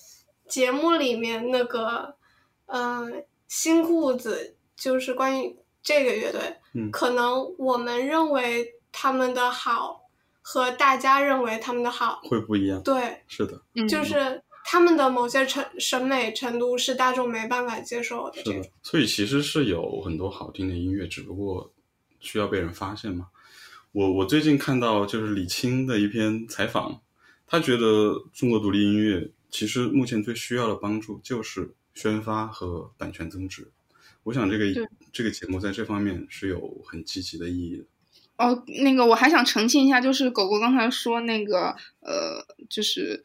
[0.49, 2.17] 节目里面那个，
[2.65, 10.09] 嗯、新裤子就是关于这个乐队，嗯可能我们认为他们的好
[10.41, 12.83] 和大家认为他们的好，会不一样。
[12.83, 18.43] 对，是的，嗯，就是他们的某些程审美程度是大众没办法接受的。
[18.43, 21.71] 是的，所以其实是有很多好听的音乐，只不过
[22.19, 23.29] 需要被人发现嘛。
[23.93, 27.03] 我我最近看到就是李青的一篇采访，
[27.47, 33.71] 他觉得中国独立音乐其实目前最需要的帮助就是宣发和版权增值。
[34.25, 37.85] 我想这个这个节目在这方面是有很积极的意义的。
[38.37, 43.23] 哦，那个我还想澄清一下，就是狗狗刚才说那个呃，就是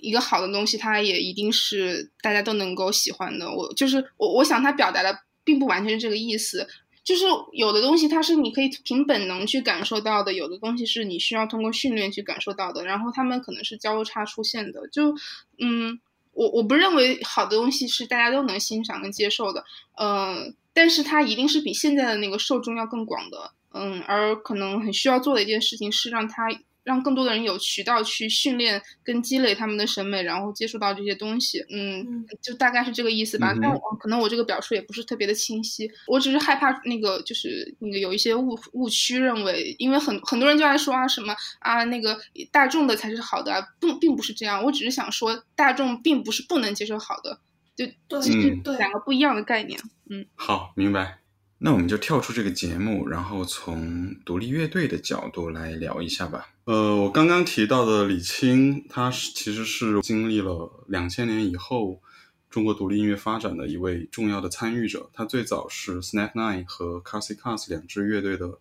[0.00, 3.50] 一个好的东西，它也一定是大家都能够喜欢的。
[3.52, 6.68] 我就是我，我想他表达的并不完全是这个意思。
[7.02, 14.86] 就是有的东西它是你可以凭本能去感受到的，有的东西是你需要通过训练去感受到的，然后他们可能是交叉出现的。
[14.88, 15.14] 就
[15.58, 15.98] 嗯，
[16.32, 19.64] 我我不认为好的东西是大家都能欣赏跟接受的，
[19.96, 23.52] 呃，但是它一定是比现在的那个受众要更广的。
[23.72, 26.48] 嗯，而可能很需要做的一件事情是让他
[26.90, 31.60] 让更多的人有渠道去训练跟积累他们的审美，然后接触到这些东西。
[31.70, 33.54] 嗯嗯，就大概是这个意思吧。
[33.62, 42.18] 但我可能我这个表述也不是特别的清晰，我只是害怕那个就是那个有一些误误区，认为因为很很多人就爱说啊什么啊那个
[42.50, 44.64] 大众的才是好的啊，不并不是这样。
[44.64, 47.38] 我只是想说，大众并不是不能接受好的，
[47.76, 48.20] 就对
[48.64, 49.78] 这两个不一样的概念。
[50.08, 51.18] 嗯好，明白。
[51.62, 56.48] 那我们就跳出这个节目，然后从独立乐队的角度来聊一下吧。
[56.64, 62.00] 呃，我刚刚提到的李青，他是其实是经历了两千年以后
[62.48, 65.10] 中国独立音乐发展的一位重要的参与者。
[65.12, 68.58] 他最早是 Snap Nine 和 Carsey Cars 两支乐队的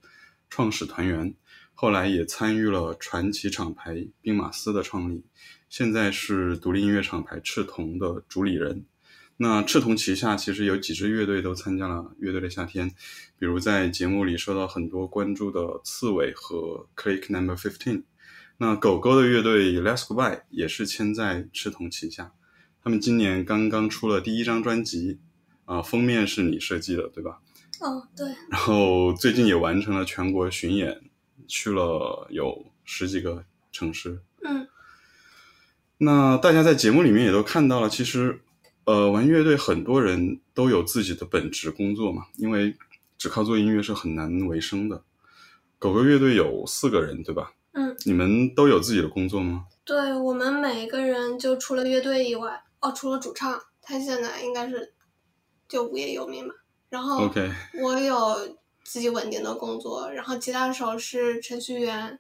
[0.50, 1.34] 创始团员，
[1.74, 5.24] 后来也参与了传奇厂牌兵马司的创立，
[5.70, 8.84] 现在是独立音乐厂牌赤铜的主理人。
[9.42, 12.90] 那赤铜旗下其实有几支乐队都参加了《乐队的夏天》，
[13.38, 18.04] 比如在节目里受到很多关注的刺猬和 Click Number Fifteen。
[18.58, 22.34] 那狗狗的乐队 Let's Goodbye 也是签在赤铜旗下，
[22.84, 25.20] 他们今年刚刚出了第一张专辑，
[25.64, 27.40] 啊、封面是你设计的，对吧？
[27.80, 31.00] 哦，对，然后最近也完成了全国巡演，
[31.48, 34.20] 去了有十几个城市。
[34.44, 34.68] 嗯
[36.02, 38.42] 那大家在节目里面也都看到了，其实，
[38.90, 42.76] 呃，玩乐队很多人都有自己的本职工作嘛，因为
[43.20, 45.04] 只靠做音乐是很难为生的。
[45.78, 47.54] 狗狗乐队有四个人，对吧？
[47.74, 49.68] 嗯，你们都有自己的工作吗？
[49.86, 54.92] 对我们每个人就除了乐队以外，哦，除了主唱，他现在应该是
[55.68, 56.56] 就无业游民嘛。
[56.90, 57.48] 然后 OK，
[57.84, 62.18] 我有自己稳定的工作，然后吉他手是程序员，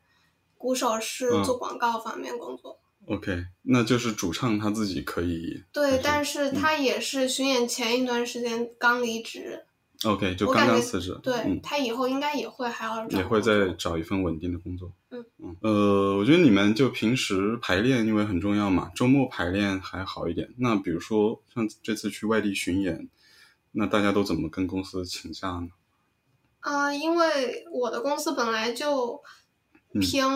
[0.55, 2.79] 鼓手是嗯做广告方面工作。
[3.10, 9.65] OK，那就是主唱他自己可以对，但是他也是巡演前一段时间刚离职
[10.06, 14.93] ，OK 就刚刚辞职，对、嗯，他以后应该也会还要找也会再找一份稳定的工作。
[15.10, 20.54] 嗯嗯呃，我觉得你们就平时排练，因为很重要嘛，周末排练还好一点。
[20.58, 23.10] 那比如说像这次去外地巡演，
[23.72, 25.69] 那大家都怎么跟公司请假呢？
[26.60, 29.19] 啊、因为我的公司本来就
[29.93, 30.28] 嗯偏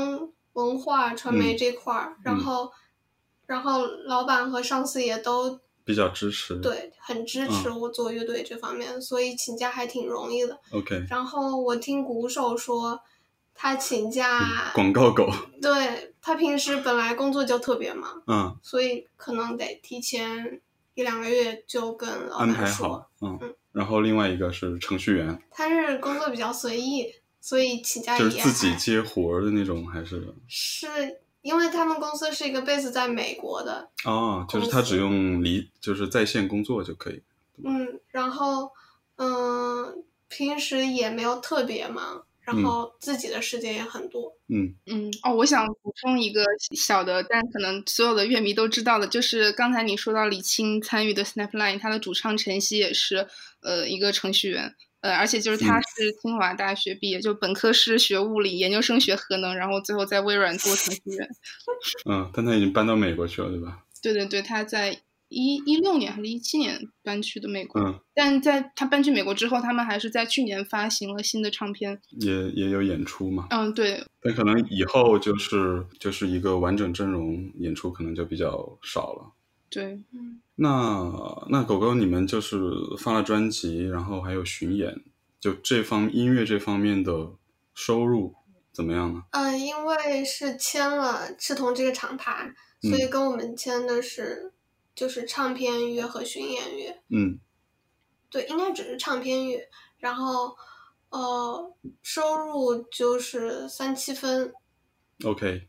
[0.53, 2.71] 文化传媒这块儿，然后
[3.45, 6.59] 然后老板和上司也都比较支持。
[6.59, 10.59] 对很支持嗯我做乐队这方面，所以请假还挺容易的。
[10.71, 12.99] OK，然后我听鼓手说，
[13.53, 15.29] 他请假，嗯广告狗，
[15.61, 20.61] 对他平时本来工作就特别忙，嗯，所以可能得提前
[20.93, 22.87] 一两个月就跟老安排板说。
[22.87, 23.55] 好，嗯嗯。
[23.73, 27.07] 然后另外一个是程序员，他是工作比较随意，
[27.45, 30.87] 所以请假也就是自己接活儿的那种，还是是
[31.41, 37.21] 因为他们公司是一个 base 在美国的，哦，就是他只用离就是在线工作就可以。
[37.61, 38.71] 嗯，然后
[39.17, 44.33] 嗯，平时也没有特别忙，然嗯后自己的时间也很多。
[44.47, 53.27] 嗯嗯，哦，我想补充一个小的，但可能所有的乐迷都知道的，就是刚才你说到李青参与的 Snapline，他的主唱陈曦也是
[53.59, 61.29] 呃一个程序员，呃，而且就是他嗯是清华大学毕业，就本科是学物理，研究生学核能，然后最后在微软做程序员。
[62.09, 63.83] 嗯，但他已经搬到美国去了，对吧？
[64.01, 71.99] 对对对，他在一一六年还是一七年搬去的美国，嗯，但在他搬去美国之后，他们还是在去年发行了新的唱片。
[72.21, 73.47] 也也有演出嘛。
[73.49, 79.32] 嗯，对，但可能以后就是就是一个完整阵容演出，可能就比较少了。
[79.73, 82.59] 对，嗯，那那狗狗，你们就是
[82.99, 85.03] 发了专辑，然后还有巡演，
[85.39, 87.31] 就这方音乐这方面的
[87.73, 88.35] 收入
[88.71, 89.23] 怎么样呢？
[89.31, 92.99] 呃，因为是签了赤瞳这个厂牌，所嗯。
[92.99, 94.53] 以跟我们签的是
[94.93, 97.01] 就是唱片乐和巡演乐。
[97.09, 97.39] 嗯。
[98.29, 100.55] 对，应该只是唱片乐，然后
[101.09, 104.51] 呃，收入就是三七分
[105.23, 105.67] ，，OK，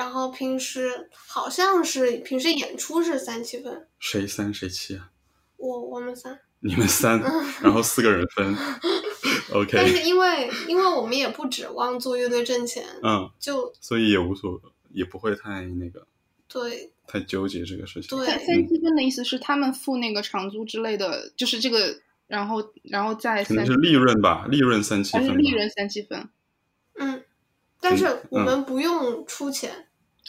[0.00, 5.10] 然后平时好像是平时演出是三七分，谁三谁七啊？
[5.58, 7.20] 我我们三，你们三，
[7.60, 8.56] 然后四个人分，
[9.52, 14.58] OK，但是因为因为我们也不指望做乐队挣钱，嗯，就所以也无所
[14.88, 16.06] 也不会太那个
[16.48, 18.16] 对太纠结这个事情。
[18.16, 26.26] 对三三七分的意思是他们付那个场租之类的，就是这个，然后然后再三可能是利润吧，利润三七分利润三七分。
[26.94, 27.22] 嗯，
[27.82, 29.88] 但是嗯我们不用出钱，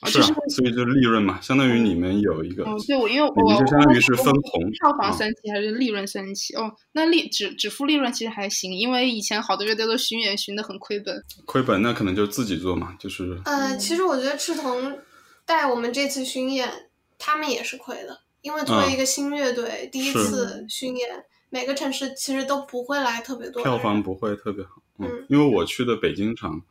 [0.09, 6.55] 是啊，所以就是利润嘛，相当于你们有一个，嗯，对，我因为我你们就相当于是分我红票房啊三期还是利润三期？
[6.55, 11.23] 哦，那利只只付利润其实还行，因为以前好多乐队都巡演巡的很亏本。
[11.45, 14.97] 亏本那可能就自己做嘛，就是呃，其实我觉得赤铜
[15.45, 16.67] 带我们这次巡演，
[17.19, 24.71] 他们也是亏的，因为作为嗯一个新乐队，第一次巡演，每个城市其实都不会来特别多票房不会特别好。
[24.77, 26.61] 嗯嗯，因为我去的北京场，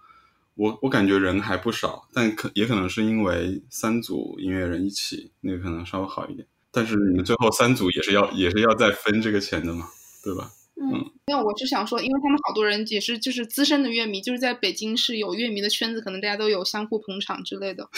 [0.61, 6.46] 我我感觉人还不少，但可也可能是因为三组音乐人一起，那个可能稍微好一点。
[6.70, 9.88] 但是你们最后三组也是要也是要再分这个钱的嘛，
[10.23, 10.51] 对吧？
[10.77, 10.92] 嗯
[11.27, 17.88] 没有，我是想说，因为他们好多人也是就是资深的乐迷，就是在北京是有乐迷的圈子，可能大家都有相互捧场之类的。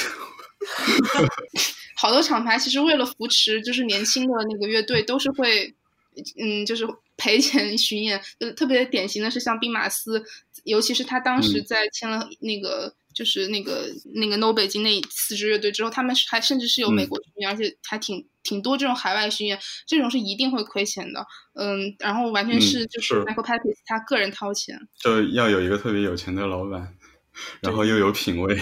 [1.98, 5.74] 好多厂牌其实为了扶持就是年轻的那个乐队，都是会，
[6.40, 8.20] 嗯，就是赔钱 巡演。
[8.38, 10.24] 呃，特别典型的是像兵马司，
[10.64, 12.94] 尤其是他当时嗯在签了那个。
[13.14, 21.26] 就是那个那个 No 北京那四支乐队之后，他们是还甚至是有美嗯国巡演，而且还挺挺多这种海外巡演，这种是一定会亏钱的。
[21.52, 24.80] 嗯，然后完全嗯是就是是 Michael Papis 他个人掏钱。
[24.98, 26.96] 就要有一个特别有钱的老板，
[27.60, 28.58] 然后又有品味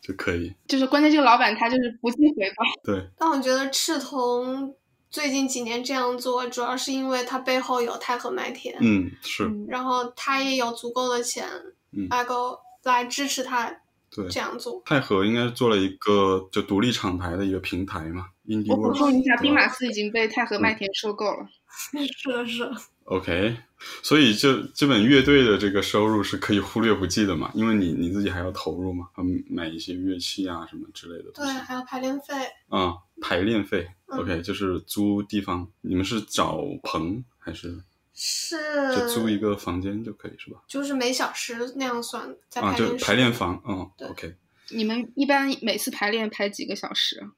[0.00, 0.54] 就可以。
[0.68, 2.64] 就是关键这个老板他就是不计回报。
[2.84, 4.72] 对，但我觉得赤铜
[5.12, 11.46] 最近几年这样做，主要是因为它背后有太和麦田，嗯，是，嗯然后他也有足够的钱
[11.92, 13.70] 嗯来够来支持他
[14.10, 14.26] 对。
[14.28, 14.82] 这样做。
[14.86, 18.92] 太和应该做了一个就独立厂牌的一个平台嘛，Indie 我补。
[18.94, 21.46] 充一下，对兵马司已经被太和麦田收购了。
[22.16, 22.72] 是的，是的。
[23.04, 23.56] OK，
[24.02, 32.34] 所以就基本乐队的这个收入是可以忽略不计的嘛，因为你你自己还要投入嘛，嗯，买一些乐器啊什么之类的东对，还有排练费。
[32.68, 37.82] 啊、排练费、嗯 o k 就是租地方，你们是找棚还是
[38.14, 38.56] 是
[38.96, 40.62] 就租一个房间就可以是吧？
[40.66, 43.04] 就是每小时那样算，在啊，就排练室。
[43.04, 44.34] 排练房，嗯，OK，
[44.70, 47.30] 你们一般每次排练排几个小时？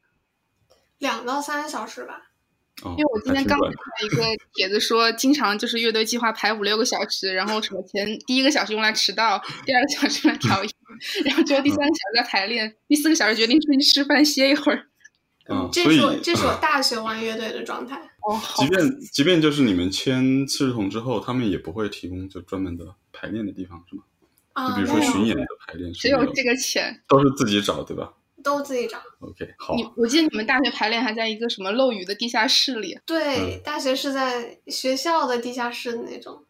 [0.98, 2.30] 两到三个小时吧。
[2.82, 4.22] 哦，因为我今天刚看到一个
[4.54, 10.70] 帖子说，经常就是乐队计划排五六个小时，然后什么前第一个小时用来迟到，第二个小时用来调音。
[11.24, 14.86] 然后最后第三个小时在排练，第四个小时决定出去吃饭歇一会儿。
[15.48, 17.96] 嗯，这是我这是我大学玩乐队的状态。
[18.26, 24.02] 哦，好即便即便就是你们签次日同之后，他们也不会提供就专门的排练的地方，是吗？
[24.54, 27.02] 啊，就比如说巡演的排练只有这个钱。
[27.06, 28.14] 都是自己找，对吧
[28.44, 28.98] 都自己找。
[29.20, 32.96] ？OK，好，你我记得你们大学排练还在一个什么漏雨的地下室里。
[33.04, 36.44] 对，大学是在学校的地下室的那种。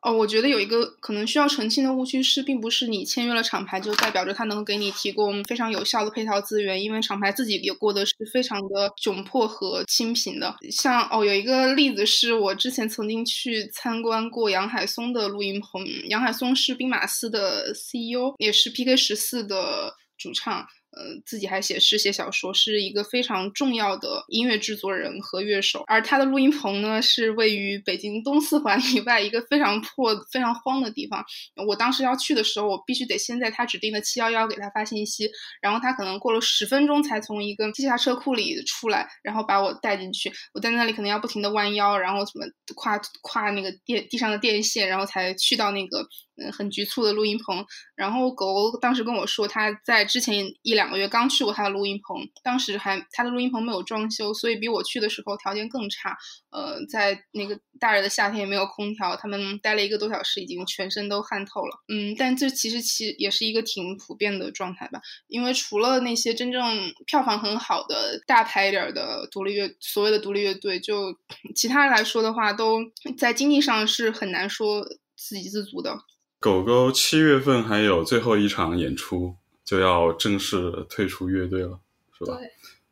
[0.00, 10.54] 哦，我觉得有一个可能需要澄清的误区是，并不是你签约了厂牌就代表着他能给你提供非常有效的配套资源，因为厂牌自己也过得是非常的窘迫和清贫的。
[10.70, 20.64] 像哦，有一个例子是我之前曾经去参观过杨海松的录音棚，杨海松是兵马司的 CEO，也是 PK 十四的主唱。
[20.96, 25.84] 呃，自己还写诗写小说，是一个非常重要的音乐制作人和乐手。
[25.86, 31.22] 而他的录音棚呢，是位于北京东四环以外一个非常破、非常荒的地方。
[31.68, 35.30] 我当时要去的时候，我必须得先在他指定的七幺幺给他发信息，
[35.60, 40.32] 然后他可能过了十分钟才从一个地下车库里出来，然后把我带进去。
[40.54, 46.00] 我在那里可能要不停的弯腰，然后什么跨跨那个电地上的电线，然后才去到那个
[46.36, 47.64] 嗯很局促的录音棚。
[47.94, 56.16] 然后狗狗当时跟我说，他在之前一两个月刚去过他的录音棚，当时还他的录音棚没有装修，所以比我去的时候条件更差。
[56.50, 61.76] 呃，在那个大热的夏天也没有空调，他们待了一个多小时，已经全身都汗透了。
[61.88, 71.14] 嗯，但这其实其也是一个挺普遍的状态吧，因为除了那些真正票房很好的大牌一点的独立乐，所谓的独立乐队，就
[71.54, 72.80] 其他来说的话，都
[73.18, 74.82] 在经济上是很难说
[75.14, 75.98] 自给自足的。
[76.38, 79.36] 狗狗七月份还有最后一场演出，
[79.66, 81.78] 就要正式退出乐队了，
[82.16, 82.36] 是吧？
[82.38, 82.50] 对，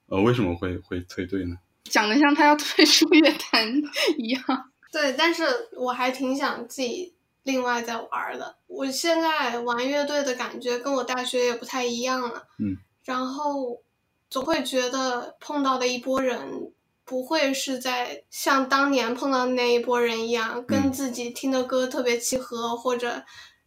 [0.09, 1.57] 呃，为什么会会退队呢？
[1.85, 3.66] 讲的像他要退出乐坛
[4.18, 4.43] 一样。
[4.91, 5.45] 对，但是
[5.77, 7.14] 我还挺想自己
[7.45, 8.57] 另外再玩儿的。
[8.66, 12.49] 我现在玩乐队的感觉跟我大学也不太一样了。
[12.59, 12.77] 嗯。
[13.05, 13.83] 然后
[14.29, 16.72] 总会觉得碰到的一波人
[17.05, 23.22] 不会是在像当年碰到的那一波人一样，跟嗯自己听的歌特别契合，或者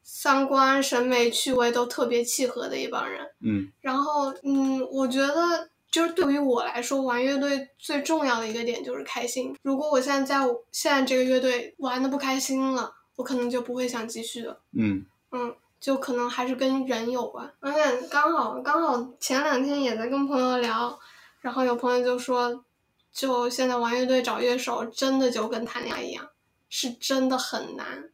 [0.09, 3.29] 三观、审美、趣味都特别契合的一帮人。
[3.41, 9.53] 嗯然后，嗯，我觉得就是对于我来说，玩乐队最重要的一个点就是开心。
[9.63, 14.57] 如果我现在在我现在这个乐队玩的不开心了，我可能就不会想继续了。
[14.71, 17.53] 嗯嗯，就可能还是跟人有关。
[17.59, 20.97] 而且刚好刚好前两天也在跟朋友聊，
[21.41, 22.63] 然后有朋友就说，
[23.11, 26.29] 就现在玩乐队找乐手真的就跟谈恋爱一样，
[26.69, 28.09] 是真的很难，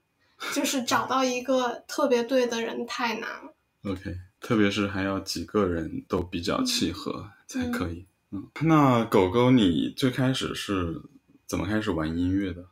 [0.51, 3.53] 就是找到一个特别对的人太难了。
[3.83, 8.05] ，OK，特别是还要几个人都比较契合才可以。
[8.31, 11.01] 嗯，那狗狗，你最开始是
[11.45, 12.65] 怎么开始玩音乐的？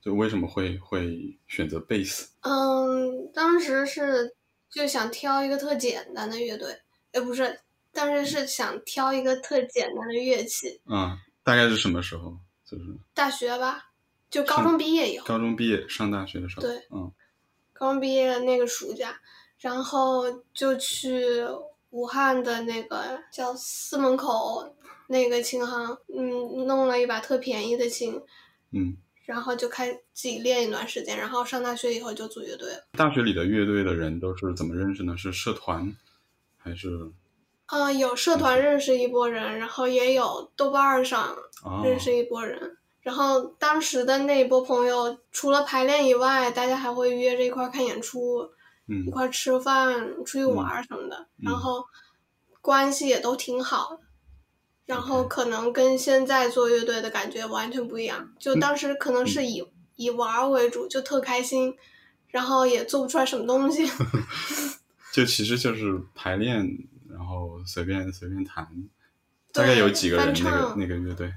[0.00, 2.28] 就为什么会会选择贝斯？
[2.40, 4.34] 嗯，当时是
[4.70, 6.76] 就想挑一个特简单的乐队，
[7.12, 7.60] 呃，不是，
[7.92, 10.80] 当时是想挑一个特简单的乐器。
[10.86, 12.36] 嗯、大概是什么时候？
[12.64, 13.91] 就是大学吧，
[14.32, 16.62] 就高中毕业以后，高中毕业上大学的时候。
[16.62, 17.12] 对嗯
[17.74, 19.20] 高中毕业的那个暑假，
[19.58, 20.24] 然后
[20.54, 21.44] 就去
[21.90, 24.74] 武汉的那个叫四门口
[25.08, 28.22] 那个琴行，嗯，弄了一把特便宜的琴，
[28.70, 32.86] 嗯，然后就开自己练一段时间，然后上大学以后就组乐队了。
[32.92, 35.16] 大学里的乐队的人都是怎么认识呢？
[35.16, 35.92] 是社团
[36.56, 37.10] 还是
[37.66, 41.82] 嗯、有社团认识一波人，然后也有豆瓣儿上啊？
[41.84, 42.78] 认识一波人。
[43.02, 48.48] 然后当时的那一波朋友，除了排练以外，大家还会约着一块儿看演出，
[48.86, 51.16] 嗯一块儿吃饭、出去玩儿什么的。
[51.38, 51.84] 嗯然后
[52.60, 54.00] 关系也都挺好的。
[54.86, 58.20] 然后可能跟现在做乐队的感觉完全不一样。
[58.20, 59.64] 嗯就当时可能是以、
[59.96, 61.74] 以玩儿为主，就特开心，
[62.28, 63.84] 然后也做不出来什么东西。
[65.12, 66.66] 就其实就是排练，
[67.10, 68.66] 然后随便随便弹。
[69.52, 71.30] 大概有几个人翻那个唱那个乐队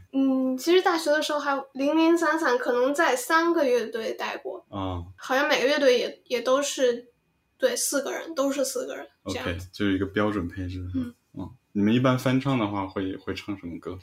[0.56, 7.12] 嗯，其实大学的时候还零零散散，可能在三个乐队待过，啊好像每个乐队也也都是，
[7.58, 9.70] 对，四个人，都是四个人这样？OK，子。
[9.72, 10.80] 就是一个标准配置。
[10.96, 14.00] 嗯嗯，你们一般翻唱的话会会唱什么歌？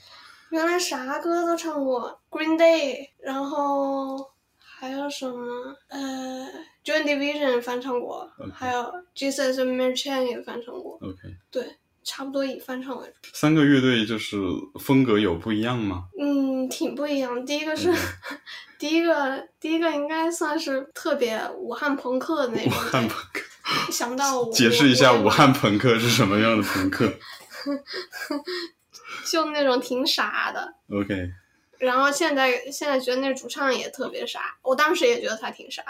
[0.51, 6.47] 原来啥歌都唱过，Green Day，然后还有什么呃
[6.85, 8.83] ，Joy Division 翻唱过还有
[9.15, 13.31] Jesus and Mary Chain 也翻唱过，OK，对，差不多以翻唱为主。
[13.33, 14.37] 三个乐队就是
[14.81, 16.05] 风格有不一样吗？
[16.19, 17.45] 嗯，挺不一样。
[17.45, 17.97] 第一个是，嗯
[18.79, 22.77] 第一个第一个应该算是特别武汉朋克的那种武。
[22.77, 23.43] 汉朋克，
[23.93, 27.13] 想到我解释一下武汉朋克是什么样的朋克
[29.31, 30.75] 就那种挺傻的。
[30.91, 31.31] ？OK，
[31.79, 35.83] 然后现在现在觉得那主唱也特别傻，我当时也觉得他挺傻。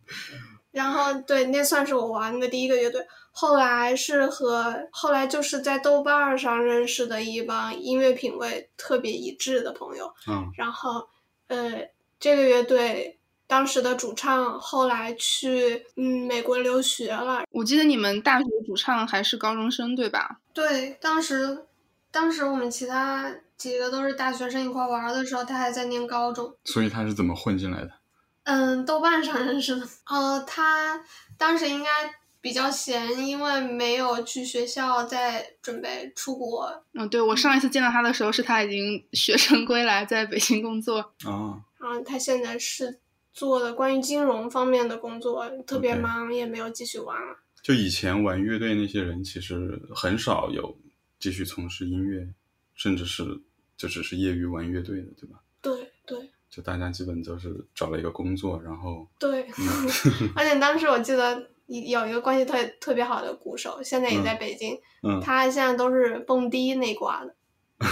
[0.72, 3.06] 然后对，那算是我玩的第一个乐队。
[3.36, 10.14] 后来是和后来就是在豆瓣上认识的一帮音乐品味特别一致的朋友。
[10.28, 11.08] 嗯然后，
[11.48, 11.88] 呃，
[12.20, 13.18] 这个乐队
[13.48, 17.42] 当时的主唱后来去嗯美国留学了。
[17.50, 20.38] 我记得你们大学主唱还是高中生对吧？
[20.52, 21.66] 对，当时
[22.12, 26.54] 当时我们其他几个都是大学生一块玩的时候，他还在念高中。
[26.64, 27.90] 所以他是怎么混进来的？
[28.44, 29.86] 嗯，豆瓣上认识的。
[30.06, 31.04] 呃，他
[31.36, 31.90] 当时应该
[32.44, 36.84] 比较闲，因为没有去学校，在准备出国。
[36.92, 40.98] 嗯，对我上一次见到他的时候，是他已经学成归来，在北京工作。
[41.24, 43.00] 啊，嗯，他现在是
[43.32, 47.34] 做的关于金融方面的工作，特别忙也没有继续玩了。
[47.62, 50.76] 就以前玩乐队那些人，其实很少有
[51.18, 52.28] 继续从事音乐，
[52.74, 53.24] 甚至是
[53.78, 55.40] 就只是业余玩乐队的，对吧？
[55.62, 59.88] 对对就大家基本都是找了一个工作，然后对，嗯
[60.36, 67.34] 而且当时我记得有一个关系特特别好的鼓手，现在也在北京，嗯他现在都是蹦迪那挂的，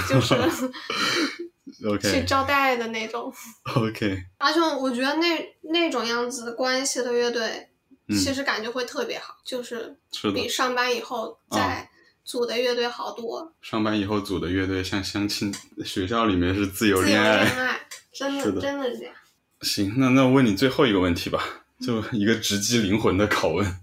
[0.08, 3.32] 就是去， OK 去招待的那种。
[3.74, 7.68] OK，而且我觉得那那种样子关系的乐队，
[8.08, 9.96] 嗯其实感觉会特别好，就是
[10.34, 11.88] 比，上班以后在
[12.24, 13.52] 组的乐队好多。
[13.62, 15.52] 上班以后组的乐队像相亲，
[15.84, 17.80] 学校里面是自由自由恋爱。
[18.12, 19.14] 真的的真的是这样。
[19.62, 23.80] 行，那那我问你最后一个问题吧，就一个直击灵魂的拷问，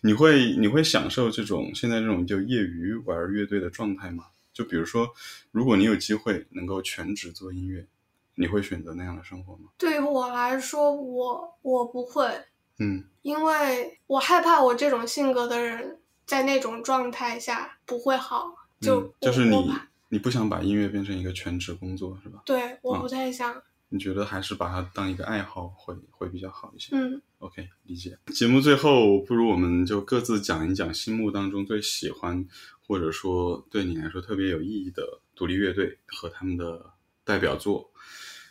[0.00, 4.24] 你会你会享受这种现在这种就业余玩乐队的状态吗？
[4.52, 5.08] 就比如说，
[5.50, 7.86] 如果你有机会能够全职做音乐，
[8.36, 9.70] 你会选择那样的生活吗？
[9.76, 12.26] 对于我来说，我我不会，
[12.78, 18.54] 嗯因为我害怕我这种性格的人在那种状态下不会好。
[18.80, 19.72] 就、嗯，就是你
[20.08, 22.42] 你不想把音乐变成一个全职工作是吧？
[22.44, 23.62] 对，我嗯不太想。
[23.94, 26.96] 你觉得还是把它当一个爱好会会比较好一些？
[26.96, 28.18] 嗯 OK，理解。
[28.32, 32.44] 节目最后，不如我们就各自讲一讲心目当中最喜欢，
[32.84, 36.90] 或者说对你来说特别有意义的独立乐队和他们的
[37.22, 37.92] 代表作。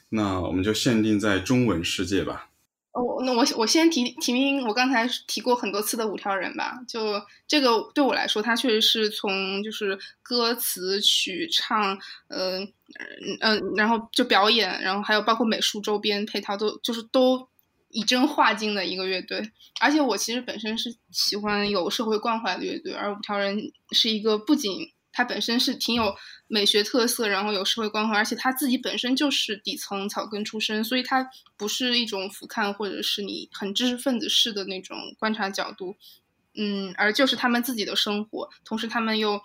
[0.08, 2.50] 那我们就限定在中文世界吧。
[2.94, 6.80] 哦，那我我先提提名我刚才提过很多次的五条人吧。
[6.88, 12.70] 就这个对我来说，它确实是从就是歌词、曲唱，呃嗯
[13.39, 17.48] 呃，然后就表演，然后还有包括美术周边配套都就是都
[17.89, 19.52] 以真化境的一个乐队。
[19.82, 26.14] 而且我其实本身是喜欢有社会关怀的乐队，而五条人是一个不仅他本身是挺有
[26.47, 35.95] 美学特色，然后有社会关怀，而且他自己本身就是底层草根出身，所以他不是一种俯瞰或者是你很知识分子式的那种观察角度，
[36.55, 39.39] 嗯，而就是他们自己的生活，同时他们又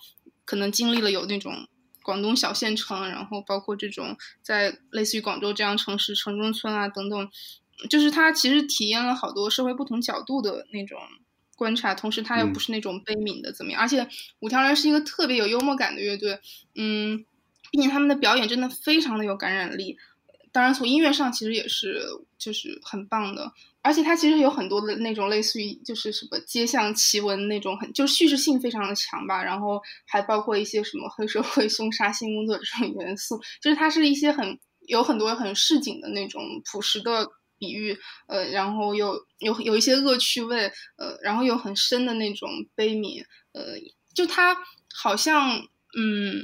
[0.45, 1.69] 可能经历了有那种
[2.03, 7.31] 广东小县城，然后包括这种在类似于广州这样城市城中村啊等等，
[7.91, 10.99] 就是他其实体验了好多社会不同角度的那种。
[11.59, 16.39] 观察，同时他又嗯不是那种悲悯的怎么样，而且五条人是一个特别有幽默感的乐队，
[16.77, 17.25] 嗯，
[17.73, 19.99] 并且他们的表演真的非常的有感染力。
[20.53, 22.01] 当然，从音乐上其实也是
[22.39, 23.53] 就是很棒的，
[23.83, 37.29] 而且它其实有很多的那种类似于就是什么街巷奇闻那种很就是叙事性非常的强吧，然后还包括一些什么黑社会凶杀性工作这种元素，就是它是一些很有很多很市井的那种朴实的。
[37.59, 37.97] 比喻，
[38.29, 43.77] 呃，然后又有有一些恶趣味，呃，然后又很深的那种悲悯，呃，
[44.15, 44.57] 就他
[44.95, 45.59] 好像，
[45.97, 46.43] 嗯，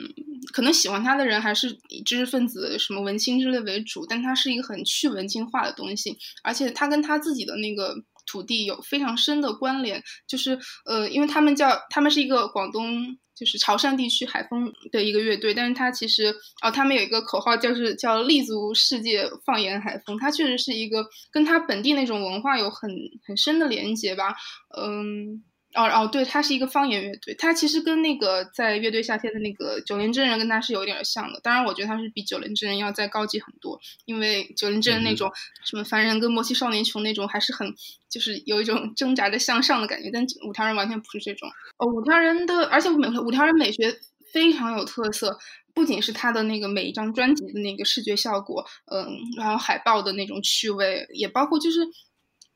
[0.52, 7.94] 可能喜欢他的人还是以知识分子、什么文青之类为主，但他是一个很去文青化的东西，而且他跟他自己的那个
[8.26, 13.16] 土地有非常深的关联，就是呃，因为他们叫他们是一个广东。
[13.36, 20.16] 就是潮汕地区海风的一个乐队，但是它其实哦，他们有一个口号，就是叫“立足世界，放眼海风”。
[20.22, 22.88] 它确实是一个跟它本地那种文化有很
[23.26, 24.36] 很深的连接吧。
[24.78, 25.42] 嗯，
[25.74, 31.40] 哦哦，对，他是一个方言乐队，他其实跟那个在乐队夏天的那个九连真人跟他是有点像的。
[31.40, 35.30] 当然，我觉得他是比九连真人要再高级很多，因为九连真人那种
[35.64, 37.74] 什么凡人跟莫欺少年穷那种，还是很
[38.08, 40.10] 就是有一种挣扎着向上的感觉。
[40.12, 41.48] 但五条人完全不是这种。
[41.78, 43.94] 哦，五条人的，而且美五条人美学
[44.32, 45.36] 非常有特色，
[45.74, 51.80] 不仅是他的那个每一张专辑的那个视觉效果，嗯，然后海报的那种趣味，也包括就是。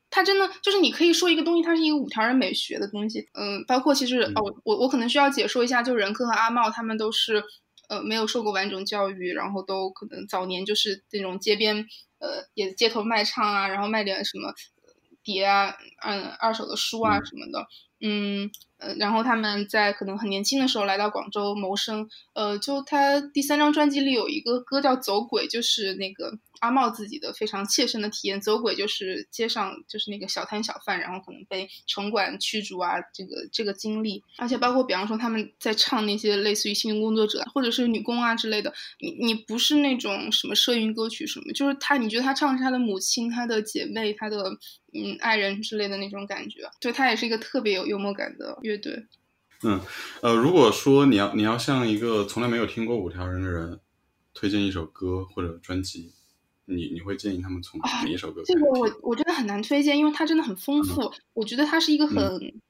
[0.09, 7.43] 它真的就是你可以说一个东西，它是一个五条人美学的东西，嗯，包括其实哦，我我可能需要解说一下，就任科和阿茂他们都是
[7.87, 11.85] 呃没有受过完整教育，然后都可能早年就是那种街边
[12.19, 14.53] 呃也街头卖唱啊，然后卖点什么
[15.23, 17.67] 碟啊，嗯二手的书啊什么的，
[18.01, 18.49] 嗯
[18.79, 28.39] 呃，然后他们在可能很年轻的时候来到广州谋生，呃，就他第三张专辑里有一个歌叫《走鬼》，就是那个阿茂自己的非常切身的体验。
[28.39, 44.49] 走鬼就是街上就是那个小摊小贩，然后可能被城管驱逐啊，这个这个经历，而且包括比方说他们在唱那些类似于性工作者或者是女工啊之类的，你你不是那种什么社运歌曲什么，就是他你觉得他唱的是他的母亲、他的姐妹、他的
[44.93, 49.05] 嗯爱人之类的那种感觉，对他也是一个特别有幽默感的乐队。
[49.63, 49.81] 嗯，
[50.21, 53.79] 呃，如果说你要你要向一个从来没有听过五条人的人
[54.33, 56.13] 推荐一首歌或者专辑，
[56.69, 58.41] 你你会建议他们从哪一首歌？
[58.45, 61.11] 这个我我真的很难推荐，因为它真的很丰富。
[61.33, 62.15] 我觉得它是一个很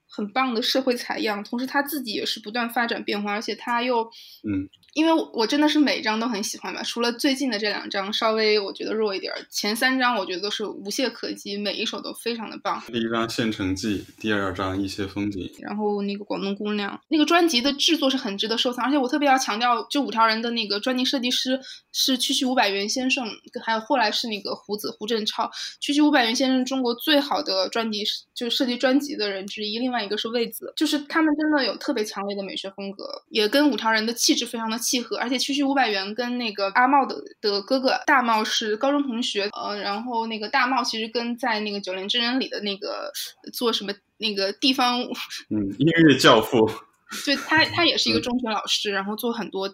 [0.10, 4.04] 很棒的社会采样，同时他自己也是不断发展变化，而且他又
[4.44, 4.68] 嗯。
[4.96, 12.82] 因为我真的是每一张都很喜欢吧，除了最近的这两张稍微我觉得弱一点，前三张我觉得都是无懈可击，每一首都非常的棒。
[12.88, 21.62] 第一张《县城记》，第二张《一些风景》，然后那个《广东姑娘》那个专辑的制作是很值得收藏，而且我特别要强调，就五条人的那个专辑设计师
[21.94, 23.28] 是区区五百元先生，
[23.64, 25.50] 还有后来是那个胡子胡振超。
[25.80, 28.04] 区区五百元先生中国最好的专辑
[28.34, 34.80] 就是设计专辑的人之一，另外一个是魏子，就是他们真的有特别强烈的美学风格，也跟五条人的气质非常的。
[34.80, 43.12] 契合，而且区区五百元跟那个阿茂的的哥哥大茂是高中同学，呃，然后那个大茂其实跟在那个九连真人里的那个
[43.54, 45.02] 做什么那个地方，
[45.50, 46.66] 嗯，音乐教父，
[47.26, 49.68] 对他 他也是一个中学老师，然后做很多，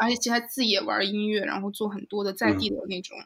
[0.00, 3.16] 而且其实他自己也玩音乐，然后做很多的在地的那种。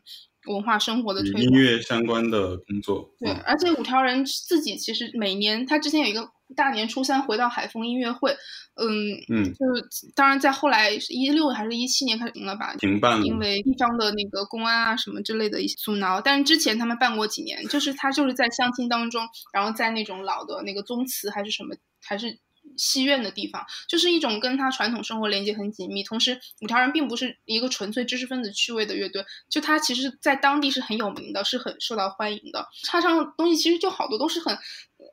[0.46, 8.36] 文化生活的推音乐相关的工作，对，而且五条人自己其实每年，他之前有一个大年初三回到海丰音乐会，
[8.74, 22.38] 嗯嗯，就是当然在后来一六还是一七年开始停了吧，停办了，因为地方的那个公安啊什么之类的一些阻挠，但是之前他们办过几年，就是他就是在相亲当中，然后在那种老的那个宗祠还是什么还是。
[22.76, 26.02] 戏院的地方，就是一种跟他传统生活连接很紧密。
[26.02, 32.66] 同时，五条人并不是一个纯粹知识分子趣味的乐队，就他其实在当地是很有名的，是很受到欢迎的。
[32.86, 34.56] 他唱的东西其实就好多都是很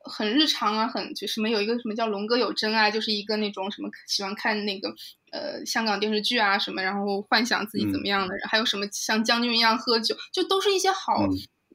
[0.04, 4.88] 很日常啊，很就什么有一个什么叫龙哥有真啊，就是一个那种什么喜欢看那个
[5.32, 11.26] 呃香港电视剧啊什么，然后幻想自己怎么样的人，还有什么像将军一样喝酒，就都是一些好。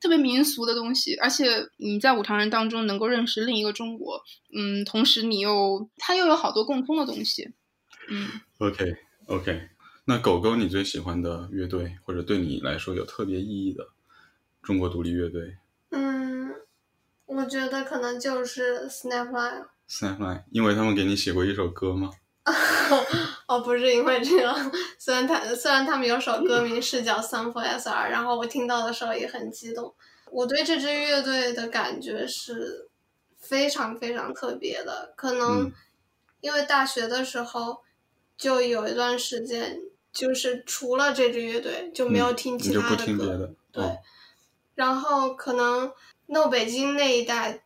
[0.05, 4.21] 特别民俗的东西，而且你在五常人当中能够认识另一个中国，
[4.55, 7.49] 嗯，同时你又它又有好多共通的东西，
[8.07, 8.29] 嗯。
[8.59, 9.69] OK OK，
[10.05, 13.87] 那狗狗你最喜欢的乐队，或者对你来说有特别意义的
[14.61, 15.57] 中国独立乐队？
[15.89, 16.53] 嗯，
[17.25, 19.65] 我觉得可能就是 Snapline。
[19.89, 22.11] Snapline，因为他们给你写过一首歌吗？
[23.47, 27.79] 哦，不是因为这个，虽然他虽然他们有首歌名是叫《Song for SR》，
[28.09, 29.93] 然后我听到的时候也很激动。
[30.31, 32.87] 我对这支乐队的感觉是
[33.39, 35.71] 非常非常特别的，可能
[36.41, 37.81] 因为大学的时候
[38.37, 39.79] 就有一段时间，
[40.11, 43.83] 就是除了这支乐队就没有听其他的歌，对。
[44.75, 45.91] 然后可能
[46.27, 47.63] No 北京那一代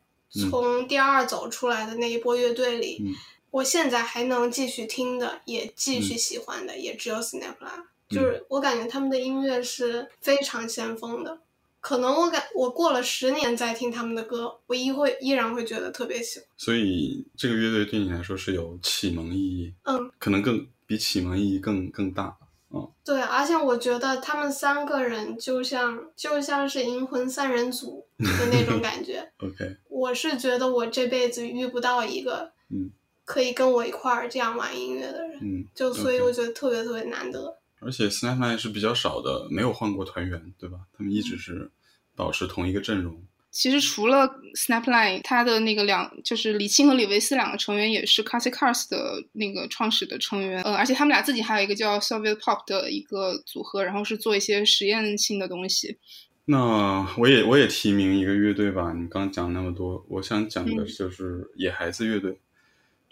[0.50, 3.16] 从第二走出来的那一波乐队里。
[3.52, 7.86] 我现在还能继续听的，也继续喜欢的，也只有 Snapline。
[8.10, 11.40] 就是我感觉他们的音乐是非常先锋的。
[11.80, 16.48] 可能我感我过了十年再听他们的歌，我依会依然会觉得特别喜欢。
[16.58, 19.74] 所以这个乐队对你来说是有启蒙意义。
[19.84, 22.36] 嗯，可能更比启蒙意义更更大。
[22.72, 29.32] 嗯，对，而且我觉得他们三个人就像就像是银魂三人组的那种感觉。
[29.40, 32.52] OK，我是觉得我这辈子遇不到一个。
[32.70, 32.92] 嗯。
[33.30, 37.56] 可以跟我一块儿这样玩音乐的人，嗯，就所以我觉得特别特别难得。
[37.80, 40.80] 而且 Snapline 是比较少的，没有换过团员，对吧？
[40.98, 41.70] 他们一直是
[42.16, 43.22] 保持同一个阵容。
[43.52, 56.00] 其实除了 Snapline，他的那个两就是李青和李维斯两个成员也是 Classic Cars 的那个创始的成员，呃，而且他们俩自己还有一个叫 Soviet Pop 的一个组合，然后是做一些实验性的东西。
[56.46, 62.32] 那我也我也提名一个乐队吧，你刚讲那么多，我想讲的就是野孩子乐队。
[62.32, 62.38] 嗯，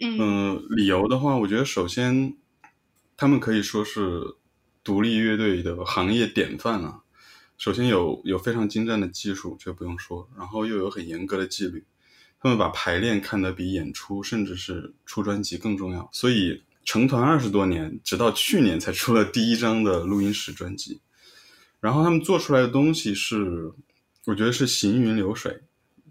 [0.00, 2.36] 嗯理由的话，我觉得首先，
[3.16, 4.36] 他们可以说是
[4.84, 7.02] 独立乐队的行业典范了。
[7.56, 11.84] 首先有有非常精湛的技术，这不用说，然后又有很严格的纪律。
[12.40, 16.08] 他们把排练看得比演出，甚至是出专辑更重要。
[16.12, 21.00] 所以成团二十多年，直到去年才出了第一张的录音室专辑。
[21.80, 23.72] 然后他们做出来的东西是，
[24.26, 25.62] 我觉得是行云流水，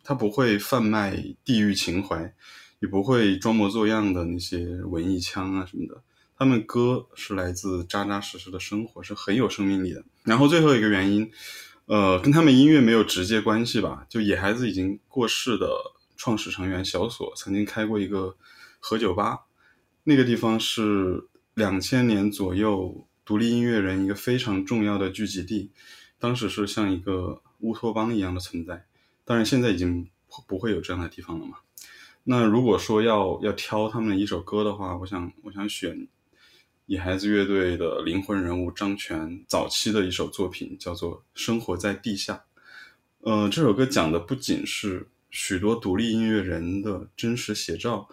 [0.04, 1.16] 他不会贩卖
[1.46, 2.36] 地域情怀。
[2.80, 6.04] 也不会装模作样的那些文艺腔啊什么的，
[6.38, 10.04] 他们歌是来自扎扎实实的生活，是很有生命力的。
[10.24, 11.32] 然后最后一个原因，
[11.86, 14.06] 呃，跟他们音乐没有直接关系吧。
[14.08, 15.70] 就野孩子已经过世的
[16.16, 18.38] 创始成员小索曾经开过一个
[18.80, 19.46] 核酒吧，
[20.04, 25.72] 那个地方是两千年左右独立音乐人一个非常重要的聚集地，
[26.20, 28.86] 当时是像一个乌托邦一样的存在。
[29.26, 30.08] 当然，现在已经
[30.48, 31.58] 不会有这样的地方了嘛。
[32.30, 36.06] 那如果说要要挑他们的一首歌的话，我想我想选
[36.88, 42.34] 野孩子乐队的灵魂人物张全早期的一首作品，叫做《生活在地下》。
[43.22, 48.10] 呃，这首歌讲的不仅是许多独立音乐人的真实写照，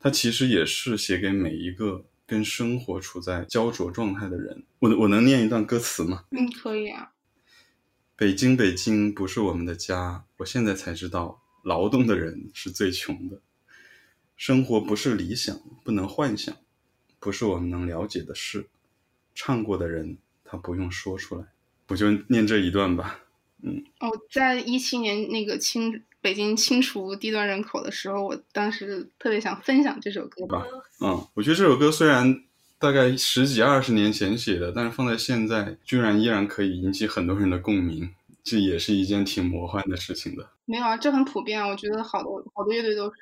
[0.00, 4.64] 它其实也是写给每一个跟生活处在焦灼状态的人。
[4.80, 6.24] 我我能念一段歌词吗？
[6.32, 7.12] 嗯，可以啊。
[8.16, 13.40] 北京，北京不是我们的家，我现在才知道，劳动的人是最穷的。
[14.42, 16.52] 生活不是理想，不能幻想，
[17.20, 18.66] 不是我们能了解的事。
[19.36, 21.44] 唱过的人，他不用说出来。
[21.86, 23.20] 我就念这一段吧。
[23.62, 30.66] 嗯，哦，在一七年那个清北京清除低端人口的时候，我当时特别想分享这首歌吧。
[31.00, 32.42] 嗯，我觉得这首歌虽然
[32.80, 38.10] 大概十几二十年前写的，但是放在现在，居然依然可以引起很多人的共鸣，
[38.42, 40.50] 这也是一件挺魔幻的事情的。
[40.64, 43.14] 没有啊，这很普遍啊，我觉得好多好多乐队都是。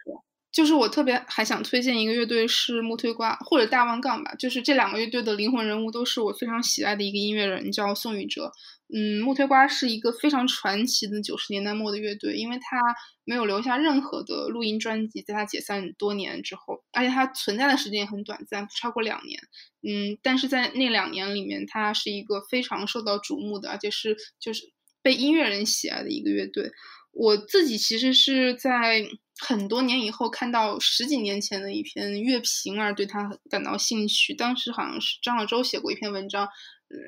[0.53, 8.53] 就是我特别还想推荐一个乐队是木推瓜或者大弯杠吧，就是这两个乐队的灵魂人物都是我非常喜爱的一个音乐人，叫宋宇哲。
[8.93, 12.77] 嗯，木推瓜是一个非常传奇的九十年代末的乐队，因为他
[13.25, 19.41] 没有留下任何的录音专辑，在他解散多年之后，而且他存在的时间也很短暂，不超过两年。
[19.83, 24.65] 嗯，但是在那两年里面，他是一个非常受到瞩目的，而且是就是
[25.01, 26.73] 被音乐人喜爱的一个乐队。
[27.13, 29.07] 我自己其实是在。
[29.43, 34.35] 很多年以后看到十几年前的一篇乐评而对他感到兴趣。
[34.35, 36.47] 当时好像是张小舟写过一篇文章，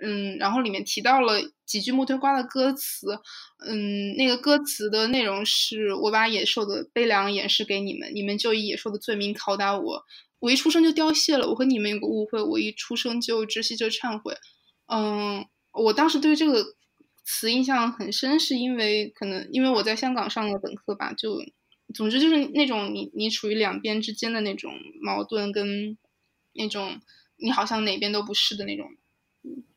[0.03, 3.21] 嗯，然后里面提到了几句木推瓜的歌词，
[3.67, 10.03] 嗯，那个歌词的内容是我把野兽的悲凉演示给你们，你们就以野兽的罪名拷打我，
[10.39, 14.35] 我一出生就凋谢了，我和你们有个误会，我一出生就窒息就忏悔，
[14.87, 16.65] 嗯，我当时对这个
[17.25, 21.39] 词印象很深，是因为可能因为我在香港上了本科吧，就。
[21.95, 25.99] 总之就是那种你你处于两边之间的那种矛盾跟
[26.55, 26.99] 那种
[27.37, 28.87] 你好像哪边都不是的那种，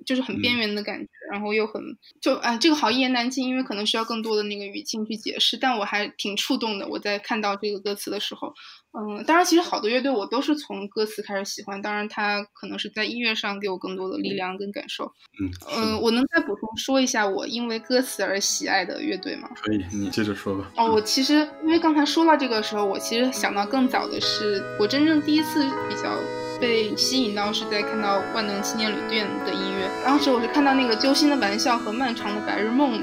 [0.05, 1.81] 就是很边缘的感觉，然后又很
[2.21, 6.87] 就哎这个好一言难尽，因为可能需要更多的那个语境去解释，但我还挺触动的。
[6.87, 8.53] 我在看到这个歌词的时候。
[8.97, 11.81] 嗯，当然，其实好多乐队我都是从歌词开始喜欢。
[11.81, 15.03] 当然，他可能是在音乐上给我更多的力量跟感受。
[15.37, 19.49] 嗯嗯，我能再补充说一下我因为歌词而喜爱的乐队吗？
[19.53, 20.71] 可以，你接着说吧。
[20.77, 26.17] 哦，我其实因为刚才说到这个时候，我其实想到更早的是，我真正第一次比较
[26.59, 29.89] 被吸引到是在看到万能青年旅店的音乐。
[30.05, 32.99] 当时我是看到那个揪心的玩笑和漫长的白日梦，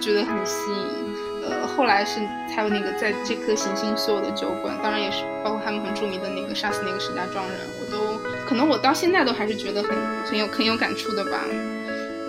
[0.00, 1.04] 觉得很吸引。
[1.46, 2.20] 呃，后来是
[2.56, 9.90] 还有那个在这颗行星所有的酒馆，当然也是包括他们很著名的那个杀死那个石家庄人，我都可能我到现在都还是觉得很
[10.24, 11.42] 很有很有感触的吧。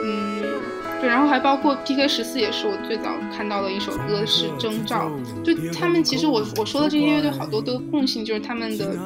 [0.04, 0.35] 嗯，
[1.06, 5.12] 然后还包括 PK 十四也是我最早看到的一首歌是征兆，
[5.44, 8.98] 就他们其实我我说的这些乐队好多都共性就是他们的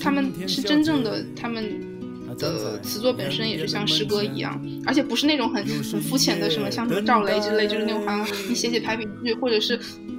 [0.00, 1.92] 他们是真正的他们。
[2.38, 9.78] 的词作本身也是像诗歌一样，而且不是那种很很肤浅的什么像什么赵雷之类，就是那种好像你写写排比句或者是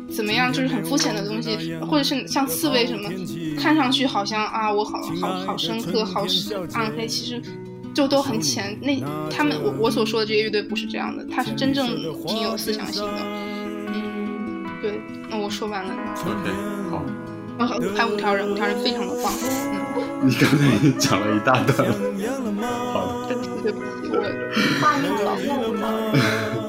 [0.09, 3.09] 怎么样，就是很肤浅的东西，或者是像刺猬什么，
[3.57, 6.23] 看上去好像啊我好好好深刻好
[6.73, 7.41] 暗黑，其实
[7.93, 8.77] 就都很浅。
[8.81, 11.87] 那他们我我所说的这些乐队不是这样的，他是真正
[12.25, 13.19] 挺有思想性的。
[13.87, 15.93] 嗯，对，那我说完了。
[16.25, 16.51] OK，
[16.89, 17.03] 好。
[17.55, 19.31] 然后还五条人，五条人非常的棒。
[19.43, 21.93] 嗯，你刚才已经讲了一大段了。
[22.91, 24.15] 好的，对不起，我
[24.81, 25.37] 画面了，
[25.69, 25.85] 误了。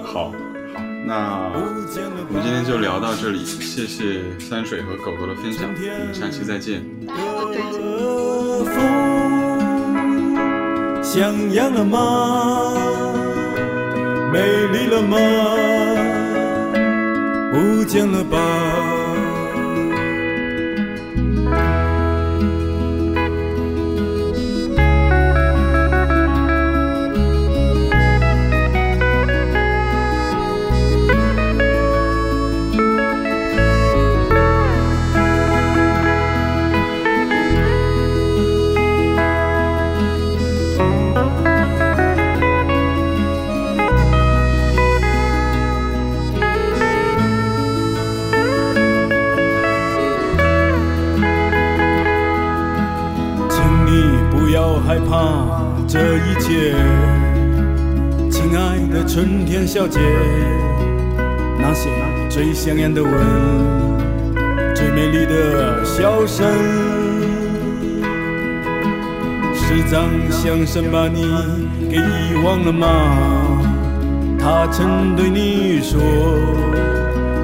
[0.04, 0.32] 好，好，
[1.06, 1.48] 那
[2.28, 6.84] 我们今天就聊到这里，谢谢三水和狗狗的分享，我们下期再见。
[11.04, 12.72] 像样了吗？
[14.32, 14.40] 美
[14.72, 15.16] 丽了吗？
[17.52, 18.83] 不见了吧？
[55.94, 56.74] 这一切，
[58.28, 60.00] 亲爱的春天小姐，
[61.56, 61.88] 那些
[62.28, 63.12] 最香艳的吻，
[64.74, 66.44] 最美丽的笑声，
[69.54, 71.28] 是张相声把你
[71.88, 72.88] 给遗忘了吗？
[74.36, 76.00] 他曾对你说，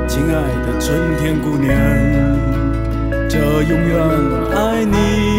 [0.09, 0.35] 亲爱
[0.67, 1.73] 的春天姑娘，
[3.29, 3.97] 这永远
[4.57, 5.30] 爱你。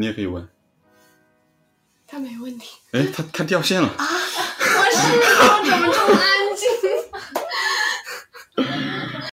[0.00, 0.48] 你也可以问。
[2.06, 2.78] 他没问题。
[2.92, 3.88] 哎，他他掉线了。
[3.88, 3.98] 啊！
[4.00, 6.49] 我是怎么这么安？